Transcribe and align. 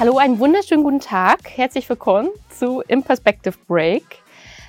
Hallo, 0.00 0.16
einen 0.16 0.38
wunderschönen 0.38 0.82
guten 0.82 1.00
Tag. 1.00 1.40
Herzlich 1.44 1.86
willkommen 1.86 2.30
zu 2.48 2.80
Im 2.88 3.02
Perspective 3.02 3.54
Break. 3.68 4.22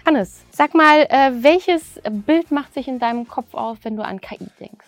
Hannes, 0.05 0.41
sag 0.51 0.73
mal, 0.73 1.07
äh, 1.09 1.31
welches 1.41 2.01
Bild 2.25 2.51
macht 2.51 2.73
sich 2.73 2.89
in 2.89 2.99
deinem 2.99 3.25
Kopf 3.25 3.53
auf, 3.53 3.77
wenn 3.83 3.95
du 3.95 4.03
an 4.03 4.19
KI 4.19 4.45
denkst? 4.59 4.85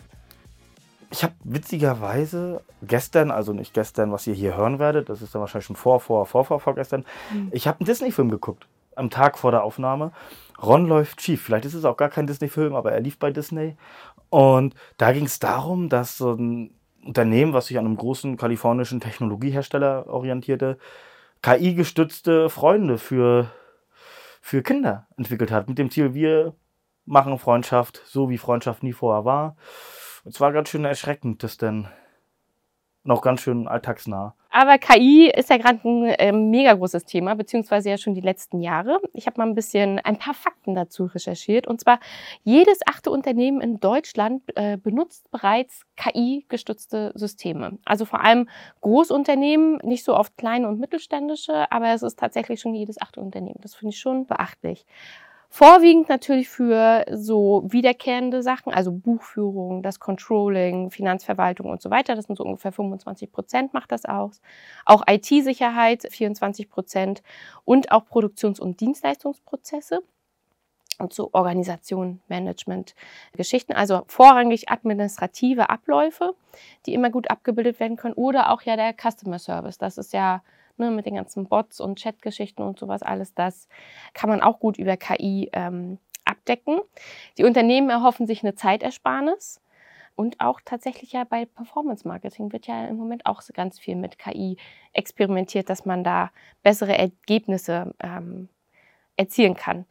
Ich 1.10 1.24
habe 1.24 1.32
witzigerweise 1.44 2.60
gestern, 2.82 3.30
also 3.30 3.54
nicht 3.54 3.72
gestern, 3.72 4.12
was 4.12 4.26
ihr 4.26 4.34
hier 4.34 4.54
hören 4.54 4.78
werdet, 4.78 5.08
das 5.08 5.22
ist 5.22 5.34
dann 5.34 5.40
wahrscheinlich 5.40 5.64
schon 5.64 5.76
vor, 5.76 5.98
vor, 5.98 6.26
vor, 6.26 6.44
vor, 6.44 6.60
vor 6.60 6.74
gestern, 6.74 7.06
mhm. 7.32 7.48
ich 7.50 7.66
habe 7.66 7.80
einen 7.80 7.86
Disney-Film 7.86 8.30
geguckt, 8.30 8.66
am 8.96 9.08
Tag 9.08 9.38
vor 9.38 9.50
der 9.50 9.64
Aufnahme. 9.64 10.12
Ron 10.62 10.86
läuft 10.86 11.22
schief. 11.22 11.42
Vielleicht 11.42 11.64
ist 11.64 11.72
es 11.72 11.86
auch 11.86 11.96
gar 11.96 12.10
kein 12.10 12.26
Disney-Film, 12.26 12.74
aber 12.74 12.92
er 12.92 13.00
lief 13.00 13.18
bei 13.18 13.30
Disney. 13.30 13.78
Und 14.28 14.74
da 14.98 15.12
ging 15.12 15.24
es 15.24 15.38
darum, 15.38 15.88
dass 15.88 16.18
so 16.18 16.34
ein 16.34 16.74
Unternehmen, 17.04 17.52
was 17.52 17.66
sich 17.66 17.78
an 17.78 17.86
einem 17.86 17.96
großen 17.96 18.36
kalifornischen 18.36 19.00
Technologiehersteller 19.00 20.06
orientierte, 20.08 20.78
KI-gestützte 21.42 22.48
Freunde 22.48 22.98
für, 22.98 23.50
für 24.40 24.62
Kinder 24.62 25.06
entwickelt 25.16 25.50
hat. 25.50 25.68
Mit 25.68 25.78
dem 25.78 25.90
Ziel, 25.90 26.14
wir 26.14 26.54
machen 27.04 27.38
Freundschaft 27.38 28.00
so, 28.06 28.30
wie 28.30 28.38
Freundschaft 28.38 28.82
nie 28.82 28.92
vorher 28.92 29.24
war. 29.24 29.56
Und 30.24 30.32
zwar 30.32 30.52
ganz 30.52 30.70
schön 30.70 30.84
erschreckend, 30.84 31.42
das 31.42 31.58
denn 33.04 33.08
noch 33.08 33.22
ganz 33.22 33.40
schön 33.40 33.68
alltagsnah. 33.68 34.34
Aber 34.50 34.78
KI 34.78 35.32
ist 35.34 35.50
ja 35.50 35.56
gerade 35.56 35.80
ein 35.84 36.04
äh, 36.04 36.30
mega 36.30 36.74
großes 36.74 37.04
Thema, 37.06 37.34
beziehungsweise 37.34 37.90
ja 37.90 37.98
schon 37.98 38.14
die 38.14 38.20
letzten 38.20 38.60
Jahre. 38.60 39.00
Ich 39.12 39.26
habe 39.26 39.38
mal 39.38 39.48
ein 39.48 39.56
bisschen 39.56 39.98
ein 39.98 40.16
paar 40.16 40.34
Fakten 40.34 40.76
dazu 40.76 41.06
recherchiert. 41.06 41.66
Und 41.66 41.80
zwar, 41.80 41.98
jedes 42.44 42.78
achte 42.86 43.10
Unternehmen 43.10 43.60
in 43.60 43.80
Deutschland 43.80 44.42
äh, 44.54 44.76
benutzt 44.76 45.28
bereits 45.32 45.82
KI-gestützte 45.96 47.10
Systeme. 47.16 47.78
Also 47.84 48.04
vor 48.04 48.20
allem 48.20 48.48
Großunternehmen, 48.80 49.78
nicht 49.82 50.04
so 50.04 50.16
oft 50.16 50.36
kleine 50.36 50.68
und 50.68 50.78
mittelständische, 50.78 51.70
aber 51.72 51.92
es 51.92 52.04
ist 52.04 52.18
tatsächlich 52.18 52.60
schon 52.60 52.74
jedes 52.74 53.00
achte 53.00 53.20
Unternehmen. 53.20 53.58
Das 53.60 53.74
finde 53.74 53.92
ich 53.92 53.98
schon 53.98 54.26
beachtlich. 54.26 54.86
Vorwiegend 55.56 56.08
natürlich 56.08 56.48
für 56.48 57.04
so 57.12 57.62
wiederkehrende 57.68 58.42
Sachen, 58.42 58.74
also 58.74 58.90
Buchführung, 58.90 59.84
das 59.84 60.00
Controlling, 60.00 60.90
Finanzverwaltung 60.90 61.70
und 61.70 61.80
so 61.80 61.90
weiter. 61.90 62.16
Das 62.16 62.24
sind 62.24 62.34
so 62.34 62.42
ungefähr 62.42 62.72
25 62.72 63.30
Prozent 63.30 63.72
macht 63.72 63.92
das 63.92 64.04
aus. 64.04 64.40
Auch 64.84 65.04
IT-Sicherheit 65.06 66.08
24 66.10 66.68
Prozent 66.68 67.22
und 67.64 67.92
auch 67.92 68.04
Produktions- 68.04 68.58
und 68.58 68.80
Dienstleistungsprozesse 68.80 70.00
und 70.98 71.12
so 71.12 71.30
Organisation, 71.32 72.20
Management, 72.26 72.96
Geschichten, 73.36 73.74
also 73.74 74.02
vorrangig 74.08 74.70
administrative 74.70 75.70
Abläufe, 75.70 76.34
die 76.84 76.94
immer 76.94 77.10
gut 77.10 77.30
abgebildet 77.30 77.78
werden 77.78 77.96
können 77.96 78.14
oder 78.14 78.50
auch 78.50 78.62
ja 78.62 78.74
der 78.74 78.92
Customer 78.92 79.38
Service. 79.38 79.78
Das 79.78 79.98
ist 79.98 80.14
ja 80.14 80.42
ne, 80.78 80.90
mit 80.90 81.06
den 81.06 81.14
ganzen 81.14 81.46
Bots 81.46 81.80
und 81.80 82.00
Chatgeschichten 82.00 82.64
und 82.64 82.78
sowas 82.78 83.02
alles, 83.02 83.34
das 83.34 83.68
kann 84.12 84.30
man 84.30 84.42
auch 84.42 84.60
gut 84.60 84.78
über 84.78 84.96
KI 84.96 85.50
ähm, 85.52 85.98
abdecken. 86.24 86.80
Die 87.38 87.44
Unternehmen 87.44 87.90
erhoffen 87.90 88.26
sich 88.26 88.42
eine 88.42 88.54
Zeitersparnis. 88.54 89.60
Und 90.16 90.38
auch 90.38 90.60
tatsächlich 90.64 91.12
ja 91.12 91.24
bei 91.24 91.44
Performance 91.44 92.06
Marketing 92.06 92.52
wird 92.52 92.68
ja 92.68 92.86
im 92.86 92.96
Moment 92.96 93.26
auch 93.26 93.42
ganz 93.52 93.80
viel 93.80 93.96
mit 93.96 94.16
KI 94.16 94.56
experimentiert, 94.92 95.68
dass 95.68 95.84
man 95.86 96.04
da 96.04 96.30
bessere 96.62 96.96
Ergebnisse 96.96 97.92
ähm, 98.00 98.48
erzielen 99.16 99.54
kann. 99.54 99.86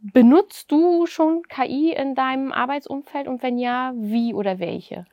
Benutzt 0.00 0.70
du 0.70 1.06
schon 1.06 1.42
KI 1.48 1.92
in 1.92 2.14
deinem 2.14 2.52
Arbeitsumfeld 2.52 3.26
und 3.26 3.42
wenn 3.42 3.56
ja, 3.56 3.94
wie 3.96 4.34
oder 4.34 4.58
welche? 4.58 5.06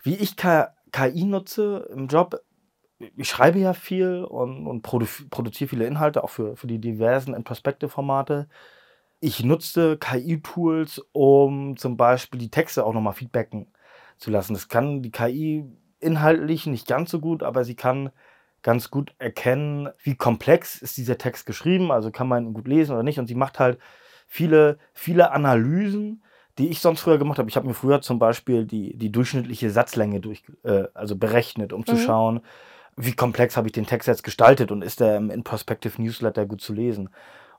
Wie 0.00 0.14
ich 0.14 0.36
KI 0.36 1.24
nutze 1.24 1.88
im 1.92 2.06
Job, 2.06 2.40
ich 3.16 3.28
schreibe 3.28 3.58
ja 3.58 3.72
viel 3.72 4.24
und, 4.24 4.66
und 4.66 4.82
produ 4.82 5.06
produziere 5.30 5.68
viele 5.68 5.86
Inhalte, 5.86 6.22
auch 6.22 6.30
für, 6.30 6.56
für 6.56 6.66
die 6.66 6.78
diversen 6.78 7.34
In-Perspective-Formate. 7.34 8.48
Ich 9.20 9.44
nutze 9.44 9.98
KI-Tools, 9.98 11.02
um 11.12 11.76
zum 11.76 11.96
Beispiel 11.96 12.40
die 12.40 12.50
Texte 12.50 12.84
auch 12.84 12.94
nochmal 12.94 13.14
feedbacken 13.14 13.72
zu 14.18 14.30
lassen. 14.30 14.54
Das 14.54 14.68
kann 14.68 15.02
die 15.02 15.10
KI 15.10 15.64
inhaltlich 15.98 16.66
nicht 16.66 16.86
ganz 16.86 17.10
so 17.10 17.20
gut, 17.20 17.42
aber 17.42 17.64
sie 17.64 17.74
kann 17.74 18.10
ganz 18.62 18.90
gut 18.90 19.14
erkennen, 19.18 19.88
wie 20.02 20.14
komplex 20.14 20.80
ist 20.82 20.96
dieser 20.96 21.18
Text 21.18 21.46
geschrieben, 21.46 21.90
also 21.90 22.10
kann 22.10 22.28
man 22.28 22.46
ihn 22.46 22.54
gut 22.54 22.68
lesen 22.68 22.92
oder 22.92 23.02
nicht. 23.02 23.18
Und 23.18 23.26
sie 23.26 23.34
macht 23.34 23.58
halt 23.58 23.78
viele, 24.26 24.78
viele 24.92 25.32
Analysen, 25.32 26.22
die 26.58 26.68
ich 26.68 26.80
sonst 26.80 27.00
früher 27.00 27.18
gemacht 27.18 27.38
habe. 27.38 27.48
Ich 27.48 27.56
habe 27.56 27.66
mir 27.66 27.74
früher 27.74 28.02
zum 28.02 28.18
Beispiel 28.18 28.66
die, 28.66 28.96
die 28.96 29.10
durchschnittliche 29.10 29.70
Satzlänge 29.70 30.20
durch, 30.20 30.42
äh, 30.62 30.84
also 30.92 31.16
berechnet, 31.16 31.72
um 31.72 31.80
mhm. 31.80 31.86
zu 31.86 31.96
schauen, 31.96 32.40
wie 33.00 33.12
komplex 33.12 33.56
habe 33.56 33.68
ich 33.68 33.72
den 33.72 33.86
Text 33.86 34.08
jetzt 34.08 34.22
gestaltet 34.22 34.70
und 34.70 34.82
ist 34.82 35.00
der 35.00 35.16
im 35.16 35.30
In-Perspective 35.30 36.00
Newsletter 36.00 36.46
gut 36.46 36.60
zu 36.60 36.72
lesen. 36.72 37.10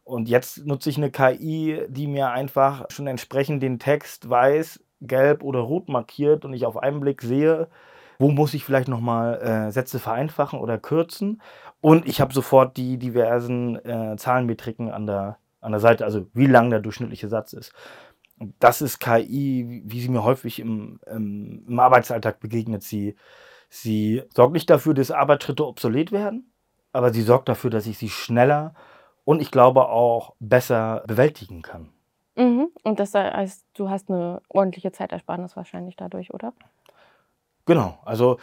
Und 0.03 0.29
jetzt 0.29 0.65
nutze 0.65 0.89
ich 0.89 0.97
eine 0.97 1.11
KI, 1.11 1.83
die 1.87 2.07
mir 2.07 2.31
einfach 2.31 2.85
schon 2.89 3.07
entsprechend 3.07 3.61
den 3.61 3.79
Text 3.79 4.29
weiß, 4.29 4.83
gelb 5.01 5.43
oder 5.43 5.59
rot 5.59 5.89
markiert 5.89 6.45
und 6.45 6.53
ich 6.53 6.65
auf 6.65 6.77
einen 6.77 6.99
Blick 6.99 7.21
sehe, 7.21 7.69
wo 8.19 8.29
muss 8.29 8.53
ich 8.53 8.63
vielleicht 8.63 8.87
nochmal 8.87 9.41
äh, 9.41 9.71
Sätze 9.71 9.99
vereinfachen 9.99 10.59
oder 10.59 10.77
kürzen. 10.77 11.41
Und 11.81 12.07
ich 12.07 12.21
habe 12.21 12.33
sofort 12.33 12.77
die 12.77 12.97
diversen 12.97 13.83
äh, 13.83 14.15
Zahlenmetriken 14.17 14.91
an 14.91 15.07
der, 15.07 15.37
an 15.59 15.71
der 15.71 15.79
Seite, 15.79 16.05
also 16.05 16.27
wie 16.33 16.45
lang 16.45 16.69
der 16.69 16.79
durchschnittliche 16.79 17.29
Satz 17.29 17.53
ist. 17.53 17.73
Das 18.59 18.81
ist 18.81 18.99
KI, 18.99 19.83
wie 19.85 20.01
sie 20.01 20.09
mir 20.09 20.23
häufig 20.23 20.59
im, 20.59 20.99
im, 21.07 21.65
im 21.67 21.79
Arbeitsalltag 21.79 22.39
begegnet. 22.39 22.83
Sie 22.83 23.15
Sie 23.73 24.21
sorgt 24.35 24.51
nicht 24.51 24.69
dafür, 24.69 24.93
dass 24.93 25.11
Arbeitsschritte 25.11 25.65
obsolet 25.65 26.11
werden, 26.11 26.51
aber 26.91 27.13
sie 27.13 27.21
sorgt 27.21 27.47
dafür, 27.47 27.69
dass 27.69 27.87
ich 27.87 27.97
sie 27.97 28.09
schneller 28.09 28.73
und 29.23 29.41
ich 29.41 29.49
glaube 29.49 29.87
auch 29.87 30.35
besser 30.41 31.05
bewältigen 31.07 31.61
kann. 31.61 31.87
Mhm. 32.35 32.67
Und 32.83 32.99
das 32.99 33.13
heißt, 33.13 33.65
du 33.73 33.89
hast 33.89 34.09
eine 34.09 34.41
ordentliche 34.49 34.91
Zeitersparnis 34.91 35.55
wahrscheinlich 35.55 35.95
dadurch, 35.95 36.33
oder? 36.33 36.51
Genau, 37.65 37.97
also 38.03 38.39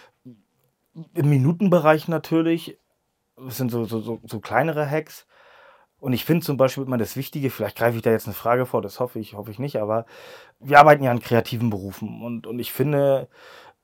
im 1.13 1.29
Minutenbereich 1.29 2.09
natürlich, 2.09 2.79
das 3.37 3.59
sind 3.59 3.71
so, 3.71 3.85
so, 3.85 4.01
so, 4.01 4.21
so 4.25 4.41
kleinere 4.41 4.91
Hacks. 4.91 5.27
Und 6.01 6.15
ich 6.15 6.25
finde 6.25 6.47
zum 6.47 6.57
Beispiel 6.57 6.85
immer 6.85 6.97
das 6.97 7.17
Wichtige, 7.17 7.51
vielleicht 7.51 7.77
greife 7.77 7.97
ich 7.97 8.03
da 8.03 8.11
jetzt 8.11 8.27
eine 8.27 8.35
Frage 8.35 8.65
vor, 8.65 8.81
das 8.81 8.99
hoffe 8.99 9.19
ich, 9.19 9.35
hoffe 9.35 9.51
ich 9.51 9.59
nicht, 9.59 9.77
aber 9.77 10.07
wir 10.59 10.79
arbeiten 10.79 11.05
ja 11.05 11.13
in 11.13 11.21
kreativen 11.21 11.69
Berufen 11.69 12.23
und, 12.23 12.47
und 12.47 12.59
ich 12.61 12.73
finde, 12.73 13.29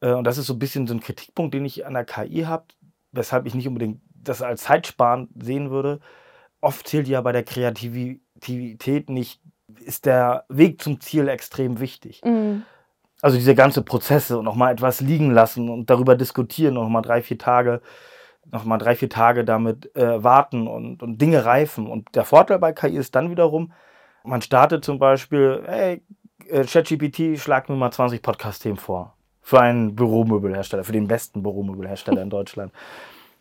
und 0.01 0.25
das 0.25 0.39
ist 0.39 0.47
so 0.47 0.55
ein 0.55 0.59
bisschen 0.59 0.87
so 0.87 0.95
ein 0.95 1.01
Kritikpunkt, 1.01 1.55
den 1.55 1.65
ich 1.65 1.87
an 1.87 1.95
der 1.95 2.05
KI 2.05 2.43
habe, 2.43 2.65
weshalb 3.13 3.47
ich 3.47 3.55
nicht 3.55 3.69
unbedingt 3.69 4.01
das 4.15 4.43
als 4.43 4.63
Zeitsparen 4.65 5.29
sehen 5.41 5.71
würde. 5.71 6.01
Oft 6.61 6.89
zählt 6.89 7.09
ja 7.09 7.21
bei 7.21 7.33
der 7.33 7.45
Kreativität 7.45 9.11
nicht, 9.11 9.41
ist 9.81 10.07
der 10.07 10.45
Weg 10.49 10.83
zum 10.83 11.01
Ziel 11.01 11.29
extrem 11.29 11.81
wichtig. 11.81 12.23
Mhm. 12.25 12.65
Also 13.23 13.37
diese 13.37 13.55
ganze 13.55 13.83
Prozesse 13.83 14.39
und 14.39 14.45
nochmal 14.45 14.73
etwas 14.73 15.01
liegen 15.01 15.31
lassen 15.31 15.71
und 15.71 15.89
darüber 15.89 16.17
diskutieren 16.17 16.77
und 16.77 16.85
nochmal 16.85 17.03
drei, 17.03 17.23
vier 17.23 17.39
Tage, 17.39 17.81
nochmal 18.51 18.79
drei, 18.79 18.97
vier 18.97 19.09
Tage 19.09 19.45
damit 19.45 19.95
äh, 19.97 20.23
warten 20.23 20.67
und, 20.67 21.03
und 21.03 21.21
Dinge 21.21 21.45
reifen. 21.45 21.87
Und 21.87 22.15
der 22.15 22.25
Vorteil 22.25 22.59
bei 22.59 22.73
KI 22.73 22.97
ist 22.97 23.15
dann 23.15 23.31
wiederum, 23.31 23.73
man 24.25 24.43
startet 24.43 24.85
zum 24.85 24.99
Beispiel, 24.99 25.63
hey, 25.67 26.03
äh, 26.49 26.65
ChatGPT, 26.65 27.39
schlag 27.39 27.69
mir 27.69 27.77
mal 27.77 27.91
20 27.91 28.21
Podcast-Themen 28.21 28.77
vor 28.77 29.17
für 29.45 29.61
einen 29.61 29.95
Büromöbelhersteller, 29.95 30.85
für 30.85 30.93
den 30.93 31.07
besten 31.07 31.43
Büromöbelhersteller 31.43 32.23
in 32.23 32.31
Deutschland. 32.31 32.73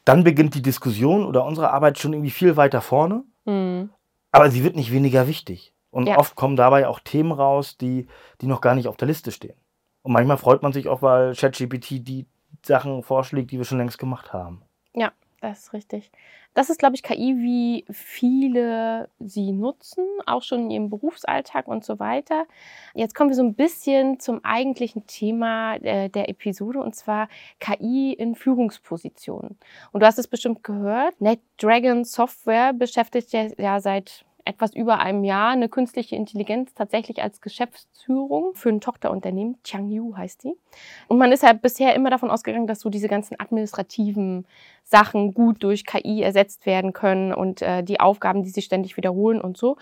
Dann 0.04 0.26
beginnt 0.26 0.54
die 0.54 0.62
Diskussion 0.62 1.26
oder 1.26 1.46
unsere 1.46 1.72
Arbeit 1.72 1.98
schon 1.98 2.12
irgendwie 2.12 2.30
viel 2.30 2.58
weiter 2.58 2.82
vorne, 2.82 3.24
mhm. 3.46 3.90
aber 4.32 4.52
sie 4.52 4.66
wird 4.66 4.76
nicht 4.76 4.92
weniger 4.92 5.28
wichtig. 5.28 5.74
Und 5.92 6.08
ja. 6.08 6.18
oft 6.18 6.36
kommen 6.36 6.58
dabei 6.58 6.88
auch 6.90 7.00
Themen 7.00 7.32
raus, 7.32 7.78
die, 7.78 8.08
die 8.42 8.48
noch 8.48 8.60
gar 8.60 8.76
nicht 8.76 8.90
auf 8.90 8.98
der 8.98 9.08
Liste 9.08 9.32
stehen. 9.32 9.56
Und 10.02 10.12
manchmal 10.12 10.38
freut 10.38 10.62
man 10.62 10.74
sich 10.74 10.90
auch, 10.90 11.02
weil 11.02 11.34
ChatGPT 11.36 12.06
die 12.06 12.26
Sachen 12.66 13.02
vorschlägt, 13.02 13.52
die 13.52 13.58
wir 13.58 13.66
schon 13.66 13.78
längst 13.78 13.98
gemacht 13.98 14.34
haben. 14.34 14.62
Ja, 14.94 15.14
das 15.40 15.60
ist 15.60 15.74
richtig. 15.74 16.12
Das 16.54 16.70
ist, 16.70 16.78
glaube 16.78 16.96
ich, 16.96 17.04
KI, 17.04 17.36
wie 17.38 17.86
viele 17.90 19.10
sie 19.20 19.52
nutzen, 19.52 20.06
auch 20.26 20.44
schon 20.44 20.64
in 20.66 20.72
ihrem 20.72 20.90
Berufsalltag 20.90 21.68
und 21.68 21.84
so 21.84 22.00
weiter. 22.00 22.46
Jetzt 22.94 23.16
kommen 23.16 23.30
wir 23.30 23.36
so 23.36 23.44
ein 23.44 23.56
bisschen 23.56 24.20
zum 24.20 24.44
eigentlichen 24.44 25.08
Thema 25.08 25.76
äh, 25.76 26.10
der 26.10 26.30
Episode 26.30 26.80
und 26.80 26.96
zwar 26.96 27.28
KI 27.60 28.14
in 28.14 28.36
Führungspositionen. 28.36 29.58
Und 29.92 30.02
du 30.02 30.06
hast 30.06 30.20
es 30.20 30.28
bestimmt 30.28 30.64
gehört, 30.64 31.20
NetDragon 31.20 32.04
Software 32.04 32.74
beschäftigt 32.74 33.34
ja 33.34 33.80
seit 33.80 34.26
etwas 34.46 34.76
über 34.76 35.00
einem 35.00 35.24
Jahr 35.24 35.52
eine 35.52 35.70
künstliche 35.70 36.16
Intelligenz 36.16 36.74
tatsächlich 36.74 37.22
als 37.22 37.42
Geschäftsführung 37.42 38.54
für 38.56 38.70
ein 38.70 38.82
Tochterunternehmen. 38.82 39.58
Changyu 39.64 40.16
heißt 40.16 40.44
die. 40.44 40.54
Und 41.08 41.18
man 41.18 41.32
ist 41.32 41.44
ja 41.44 41.54
bisher 41.54 41.96
immer 41.96 42.10
davon 42.10 42.30
ausgegangen, 42.30 42.68
dass 42.68 42.82
so 42.82 42.90
diese 42.90 43.08
ganzen 43.08 43.40
administrativen 43.40 44.46
Sachen 44.84 45.34
gut 45.34 45.64
durch 45.64 45.86
KI 45.86 46.22
ersetzt 46.22 46.66
werden 46.66 46.94
können 46.94 47.34
und 47.34 47.62
äh, 47.62 47.84
die 47.84 48.00
Aufgaben, 48.00 48.44
die 48.44 48.50
sich 48.50 48.66
ständig 48.66 48.98
wiederholen 48.98 49.40
und 49.40 49.58
so. 49.58 49.78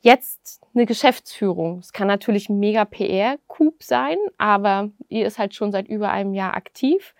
Jetzt 0.00 0.60
eine 0.74 0.86
Geschäftsführung. 0.86 1.78
Es 1.78 1.92
kann 1.92 2.06
natürlich 2.06 2.48
mega 2.48 2.84
PR-Coup 2.84 3.82
sein, 3.82 4.18
aber 4.38 4.90
die 5.10 5.22
ist 5.22 5.38
halt 5.38 5.54
schon 5.54 5.72
seit 5.72 5.88
über 5.88 6.10
einem 6.10 6.34
Jahr 6.34 6.54
aktiv. 6.54 7.14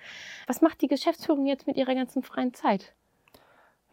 Was 0.47 0.61
macht 0.61 0.83
die 0.83 0.87
Geschäftsführung 0.87 1.47
jetzt 1.47 1.67
mit 1.67 1.77
ihrer 1.77 1.95
ganzen 1.95 2.23
freien 2.23 2.55
Zeit? 2.55 2.95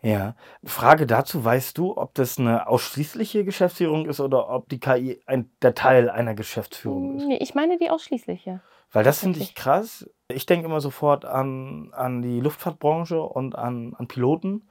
Ja, 0.04 0.36
Frage 0.66 1.08
dazu, 1.08 1.46
weißt 1.46 1.78
du, 1.78 1.96
ob 1.96 2.14
das 2.14 2.38
eine 2.38 2.68
ausschließliche 2.68 3.46
Geschäftsführung 3.46 4.06
ist 4.06 4.20
oder 4.20 4.50
ob 4.50 4.68
die 4.68 4.80
KI 4.80 5.22
ein, 5.26 5.50
der 5.62 5.76
Teil 5.76 6.10
einer 6.10 6.36
Geschäftsführung 6.36 7.18
ist? 7.18 7.26
Nee, 7.26 7.38
ich 7.38 7.56
meine 7.56 7.78
die 7.78 7.90
ausschließliche. 7.90 8.60
Weil 8.92 9.04
das 9.06 9.20
finde 9.20 9.40
ich 9.40 9.56
krass. 9.56 10.10
Ich 10.28 10.46
denke 10.46 10.66
immer 10.66 10.82
sofort 10.82 11.24
an, 11.24 11.92
an 11.94 12.22
die 12.22 12.42
Luftfahrtbranche 12.42 13.22
und 13.22 13.56
an, 13.56 13.96
an 13.98 14.08
Piloten 14.10 14.68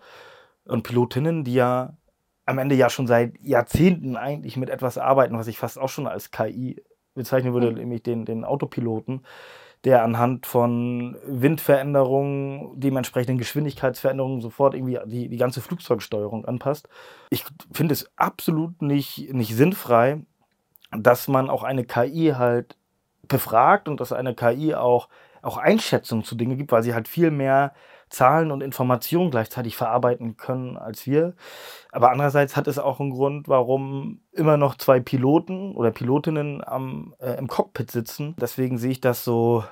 und 0.67 0.83
Pilotinnen, 0.83 1.45
die 1.45 1.55
ja 1.55 1.97
am 2.45 2.59
Ende 2.59 2.75
ja 2.75 2.91
schon 2.91 3.07
seit 3.07 3.41
Jahrzehnten 3.41 4.17
eigentlich 4.17 4.59
mit 4.59 4.69
etwas 4.69 4.99
arbeiten, 4.99 5.39
was 5.39 5.47
ich 5.47 5.57
fast 5.57 5.79
auch 5.79 5.89
schon 5.89 6.07
als 6.07 6.31
KI 6.31 6.83
bezeichnen 7.15 7.55
würde, 7.55 7.71
mhm. 7.71 7.79
nämlich 7.79 8.03
den, 8.03 8.27
den 8.27 8.45
Autopiloten, 8.45 9.25
der 9.85 10.05
anhand 10.05 10.47
von 10.47 11.17
Windveränderungen, 11.27 12.79
dementsprechenden 12.79 13.39
Geschwindigkeitsveränderungen 13.39 14.41
sofort 14.41 14.75
irgendwie 14.75 14.99
die, 15.07 15.29
die 15.29 15.37
ganze 15.37 15.61
Flugzeugsteuerung 15.61 16.45
anpasst. 16.45 16.89
Ich 17.31 17.45
finde 17.73 17.95
es 17.95 18.11
absolut 18.17 18.81
nicht, 18.81 19.33
nicht 19.33 19.57
sinnfrei, 19.57 20.21
dass 20.93 21.27
man 21.27 21.51
auch 21.51 21.65
eine 21.65 21.85
KI 21.85 22.35
halt 22.37 22.77
befragt 23.27 23.89
und 23.89 24.01
dass 24.01 24.13
eine 24.13 24.35
KI 24.35 24.75
auch, 24.75 25.09
auch 25.41 25.57
Einschätzungen 25.57 26.25
zu 26.25 26.37
Dingen 26.37 26.59
gibt, 26.59 26.71
weil 26.71 26.83
sie 26.83 26.95
halt 26.95 27.09
viel 27.09 27.31
mehr 27.31 27.73
Zahlen 28.13 28.51
und 28.51 28.63
Informationen 28.63 29.31
gleichzeitig 29.31 29.77
verarbeiten 29.77 30.37
können 30.37 30.77
als 30.77 31.07
wir. 31.07 31.35
Aber 31.91 32.11
andererseits 32.11 32.57
hat 32.57 32.69
es 32.69 32.79
auch 32.79 33.01
einen 33.01 33.11
Grund, 33.11 33.49
warum 33.49 34.21
immer 34.33 34.57
noch 34.57 34.77
zwei 34.77 35.01
Piloten 35.01 35.75
oder 35.75 35.91
Pilotinnen 35.91 36.63
am, 36.65 37.15
äh, 37.21 37.39
im 37.39 37.49
Cockpit 37.49 37.91
sitzen. 37.91 38.37
Deswegen 38.41 38.79
sehe 38.79 38.93
ich 38.93 39.01
das 39.01 39.25
so. 39.25 39.65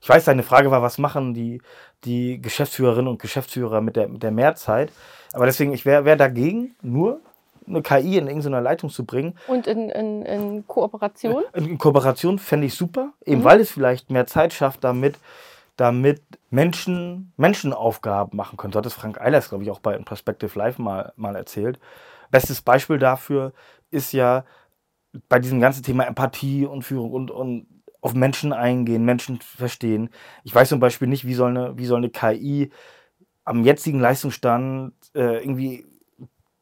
Ich 0.00 0.08
weiß, 0.08 0.24
deine 0.24 0.44
Frage 0.44 0.70
war, 0.70 0.80
was 0.80 0.98
machen 0.98 1.34
die, 1.34 1.60
die 2.04 2.40
Geschäftsführerinnen 2.40 3.08
und 3.08 3.20
Geschäftsführer 3.20 3.80
mit 3.80 3.96
der, 3.96 4.08
mit 4.08 4.22
der 4.22 4.30
Mehrzeit? 4.30 4.92
Aber 5.32 5.46
deswegen, 5.46 5.72
ich 5.72 5.84
wäre 5.84 6.04
wär 6.04 6.16
dagegen, 6.16 6.76
nur 6.82 7.20
eine 7.66 7.82
KI 7.82 8.16
in 8.16 8.28
irgendeiner 8.28 8.60
Leitung 8.60 8.90
zu 8.90 9.04
bringen. 9.04 9.36
Und 9.48 9.66
in, 9.66 9.90
in, 9.90 10.22
in 10.22 10.66
Kooperation? 10.66 11.42
In, 11.52 11.66
in 11.66 11.78
Kooperation 11.78 12.38
fände 12.38 12.66
ich 12.66 12.74
super, 12.74 13.12
eben 13.26 13.40
mhm. 13.40 13.44
weil 13.44 13.60
es 13.60 13.72
vielleicht 13.72 14.10
mehr 14.10 14.26
Zeit 14.26 14.52
schafft, 14.52 14.84
damit 14.84 15.16
damit 15.78 16.20
Menschen 16.50 17.32
Menschenaufgaben 17.36 18.36
machen 18.36 18.56
können. 18.56 18.72
So 18.72 18.78
hat 18.78 18.86
es 18.86 18.94
Frank 18.94 19.20
Eilers, 19.20 19.48
glaube 19.48 19.64
ich, 19.64 19.70
auch 19.70 19.80
bei 19.80 19.96
Perspective 19.98 20.58
Live 20.58 20.78
mal, 20.78 21.12
mal 21.16 21.36
erzählt. 21.36 21.78
Bestes 22.30 22.62
Beispiel 22.62 22.98
dafür 22.98 23.52
ist 23.90 24.12
ja 24.12 24.44
bei 25.28 25.38
diesem 25.38 25.60
ganzen 25.60 25.82
Thema 25.82 26.04
Empathie 26.04 26.66
und 26.66 26.82
Führung 26.82 27.12
und, 27.12 27.30
und 27.30 27.66
auf 28.00 28.14
Menschen 28.14 28.52
eingehen, 28.52 29.04
Menschen 29.04 29.40
verstehen. 29.40 30.10
Ich 30.44 30.54
weiß 30.54 30.68
zum 30.68 30.80
Beispiel 30.80 31.08
nicht, 31.08 31.26
wie 31.26 31.34
soll 31.34 31.50
eine, 31.50 31.76
wie 31.78 31.86
soll 31.86 31.98
eine 31.98 32.10
KI 32.10 32.70
am 33.44 33.64
jetzigen 33.64 33.98
Leistungsstand 33.98 34.92
äh, 35.14 35.38
irgendwie 35.38 35.86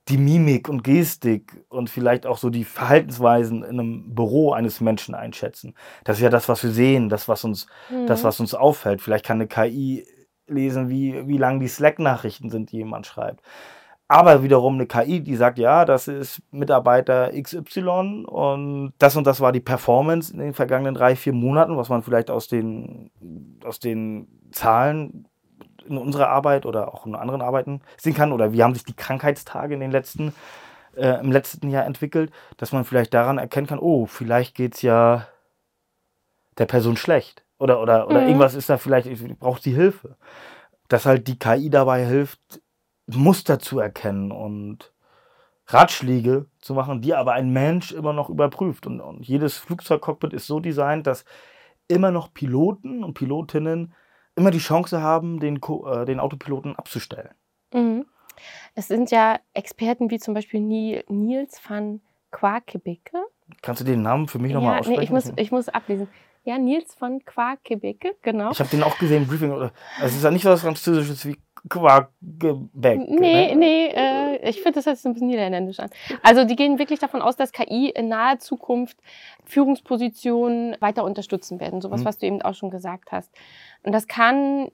die 0.08 0.18
Mimik 0.18 0.68
und 0.68 0.84
Gestik 0.84 1.64
und 1.68 1.90
vielleicht 1.90 2.26
auch 2.26 2.38
so 2.38 2.48
die 2.48 2.64
Verhaltensweisen 2.64 3.64
in 3.64 3.80
einem 3.80 4.14
Büro 4.14 4.52
eines 4.52 4.80
Menschen 4.80 5.14
einschätzen. 5.14 5.74
Das 6.04 6.18
ist 6.18 6.22
ja 6.22 6.30
das, 6.30 6.48
was 6.48 6.62
wir 6.62 6.70
sehen, 6.70 7.08
das, 7.08 7.28
was 7.28 7.42
uns, 7.42 7.66
mhm. 7.90 8.06
das, 8.06 8.22
was 8.22 8.38
uns 8.38 8.54
auffällt. 8.54 9.02
Vielleicht 9.02 9.24
kann 9.24 9.38
eine 9.38 9.48
KI 9.48 10.06
lesen, 10.46 10.88
wie, 10.88 11.26
wie 11.26 11.38
lang 11.38 11.58
die 11.58 11.68
Slack-Nachrichten 11.68 12.50
sind, 12.50 12.70
die 12.70 12.76
jemand 12.76 13.06
schreibt. 13.06 13.42
Aber 14.08 14.44
wiederum 14.44 14.74
eine 14.74 14.86
KI, 14.86 15.20
die 15.20 15.34
sagt, 15.34 15.58
ja, 15.58 15.84
das 15.84 16.06
ist 16.06 16.40
Mitarbeiter 16.52 17.32
XY 17.32 18.24
und 18.26 18.92
das 18.98 19.16
und 19.16 19.26
das 19.26 19.40
war 19.40 19.50
die 19.50 19.60
Performance 19.60 20.32
in 20.32 20.38
den 20.38 20.54
vergangenen 20.54 20.94
drei, 20.94 21.16
vier 21.16 21.32
Monaten, 21.32 21.76
was 21.76 21.88
man 21.88 22.02
vielleicht 22.02 22.30
aus 22.30 22.46
den, 22.46 23.10
aus 23.64 23.80
den 23.80 24.28
Zahlen 24.52 25.26
in 25.88 25.98
unserer 25.98 26.28
Arbeit 26.28 26.66
oder 26.66 26.92
auch 26.92 27.06
in 27.06 27.14
anderen 27.14 27.42
Arbeiten 27.42 27.80
sehen 27.96 28.14
kann 28.14 28.32
oder 28.32 28.52
wie 28.52 28.62
haben 28.62 28.74
sich 28.74 28.84
die 28.84 28.96
Krankheitstage 28.96 29.74
in 29.74 29.80
den 29.80 29.90
letzten, 29.90 30.34
äh, 30.96 31.20
im 31.20 31.32
letzten 31.32 31.70
Jahr 31.70 31.84
entwickelt, 31.84 32.32
dass 32.56 32.72
man 32.72 32.84
vielleicht 32.84 33.14
daran 33.14 33.38
erkennen 33.38 33.66
kann, 33.66 33.78
oh, 33.78 34.06
vielleicht 34.06 34.54
geht 34.54 34.74
es 34.74 34.82
ja 34.82 35.26
der 36.58 36.66
Person 36.66 36.96
schlecht 36.96 37.46
oder, 37.58 37.80
oder, 37.80 38.06
oder 38.08 38.20
mhm. 38.20 38.26
irgendwas 38.26 38.54
ist 38.54 38.68
da 38.68 38.78
vielleicht, 38.78 39.08
braucht 39.38 39.62
sie 39.62 39.72
Hilfe. 39.74 40.16
Dass 40.88 41.06
halt 41.06 41.26
die 41.26 41.38
KI 41.38 41.70
dabei 41.70 42.04
hilft, 42.04 42.40
Muster 43.06 43.58
zu 43.58 43.78
erkennen 43.78 44.30
und 44.30 44.92
Ratschläge 45.68 46.46
zu 46.60 46.74
machen, 46.74 47.00
die 47.00 47.14
aber 47.14 47.32
ein 47.32 47.50
Mensch 47.50 47.92
immer 47.92 48.12
noch 48.12 48.28
überprüft. 48.28 48.86
Und, 48.86 49.00
und 49.00 49.26
jedes 49.26 49.58
Flugzeugcockpit 49.58 50.32
ist 50.32 50.46
so 50.46 50.60
designt, 50.60 51.06
dass 51.06 51.24
immer 51.88 52.10
noch 52.10 52.32
Piloten 52.32 53.02
und 53.02 53.14
Pilotinnen 53.14 53.94
immer 54.36 54.50
die 54.50 54.58
Chance 54.58 55.02
haben, 55.02 55.40
den, 55.40 55.56
äh, 55.56 56.04
den 56.04 56.20
Autopiloten 56.20 56.76
abzustellen. 56.76 57.30
Mhm. 57.72 58.06
Es 58.74 58.88
sind 58.88 59.10
ja 59.10 59.40
Experten 59.54 60.10
wie 60.10 60.18
zum 60.18 60.34
Beispiel 60.34 60.60
Nils 60.60 61.60
van 61.66 62.00
Quakebeke. 62.30 63.18
Kannst 63.62 63.80
du 63.80 63.84
den 63.84 64.02
Namen 64.02 64.28
für 64.28 64.38
mich 64.38 64.52
ja, 64.52 64.58
nochmal 64.58 64.80
aussprechen? 64.80 64.98
Nee, 64.98 65.04
ich 65.04 65.10
muss, 65.10 65.32
ich 65.36 65.50
muss 65.50 65.68
ablesen. 65.68 66.08
Ja, 66.44 66.58
Nils 66.58 66.94
von 66.94 67.24
Quakebeke, 67.24 68.14
genau. 68.22 68.50
Ich 68.52 68.60
habe 68.60 68.70
den 68.70 68.82
auch 68.82 68.98
gesehen 68.98 69.22
im 69.22 69.28
Briefing. 69.28 69.52
Also 69.52 69.72
es 70.00 70.16
ist 70.16 70.22
ja 70.22 70.30
nicht 70.30 70.42
so 70.42 70.50
was 70.50 70.60
Französisches 70.60 71.26
wie 71.26 71.36
Quakebeck. 71.68 73.08
Nee, 73.08 73.54
ne? 73.54 73.56
nee, 73.56 73.86
äh, 73.88 74.48
ich 74.48 74.62
finde, 74.62 74.80
das 74.80 74.84
sich 74.84 75.04
ein 75.04 75.14
bisschen 75.14 75.28
niederländisch 75.28 75.80
an. 75.80 75.90
Also 76.22 76.44
die 76.44 76.56
gehen 76.56 76.78
wirklich 76.78 77.00
davon 77.00 77.22
aus, 77.22 77.36
dass 77.36 77.52
KI 77.52 77.90
in 77.90 78.08
naher 78.08 78.38
Zukunft 78.38 78.98
Führungspositionen 79.44 80.76
weiter 80.80 81.04
unterstützen 81.04 81.60
werden. 81.60 81.80
Sowas, 81.80 82.02
mhm. 82.02 82.04
was 82.04 82.18
du 82.18 82.26
eben 82.26 82.42
auch 82.42 82.54
schon 82.54 82.70
gesagt 82.70 83.12
hast. 83.12 83.32
Und 83.82 83.92
das 83.92 84.06
kann 84.06 84.70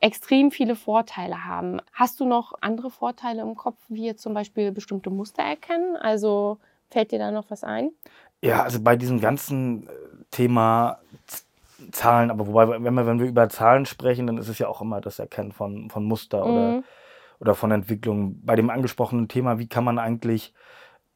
extrem 0.00 0.50
viele 0.50 0.74
Vorteile 0.74 1.44
haben. 1.44 1.80
Hast 1.92 2.18
du 2.18 2.24
noch 2.24 2.54
andere 2.60 2.90
Vorteile 2.90 3.42
im 3.42 3.54
Kopf, 3.54 3.78
wie 3.88 4.06
jetzt 4.06 4.22
zum 4.22 4.34
Beispiel 4.34 4.72
bestimmte 4.72 5.10
Muster 5.10 5.42
erkennen? 5.42 5.96
Also 5.96 6.58
fällt 6.90 7.12
dir 7.12 7.20
da 7.20 7.30
noch 7.30 7.50
was 7.50 7.62
ein? 7.62 7.90
Ja, 8.42 8.64
also 8.64 8.80
bei 8.80 8.96
diesem 8.96 9.20
ganzen 9.20 9.86
äh, 9.86 9.90
Thema 10.32 10.98
Zahlen, 11.90 12.30
aber 12.30 12.46
wobei, 12.46 12.68
wenn 12.68 12.94
wir, 12.94 13.06
wenn 13.06 13.18
wir 13.18 13.26
über 13.26 13.48
Zahlen 13.48 13.86
sprechen, 13.86 14.26
dann 14.26 14.38
ist 14.38 14.48
es 14.48 14.58
ja 14.58 14.68
auch 14.68 14.80
immer 14.80 15.00
das 15.00 15.18
Erkennen 15.18 15.52
von, 15.52 15.90
von 15.90 16.04
Muster 16.04 16.44
mhm. 16.44 16.50
oder, 16.52 16.82
oder 17.40 17.54
von 17.54 17.70
Entwicklung. 17.70 18.40
Bei 18.44 18.56
dem 18.56 18.70
angesprochenen 18.70 19.28
Thema, 19.28 19.58
wie 19.58 19.66
kann 19.66 19.84
man 19.84 19.98
eigentlich, 19.98 20.54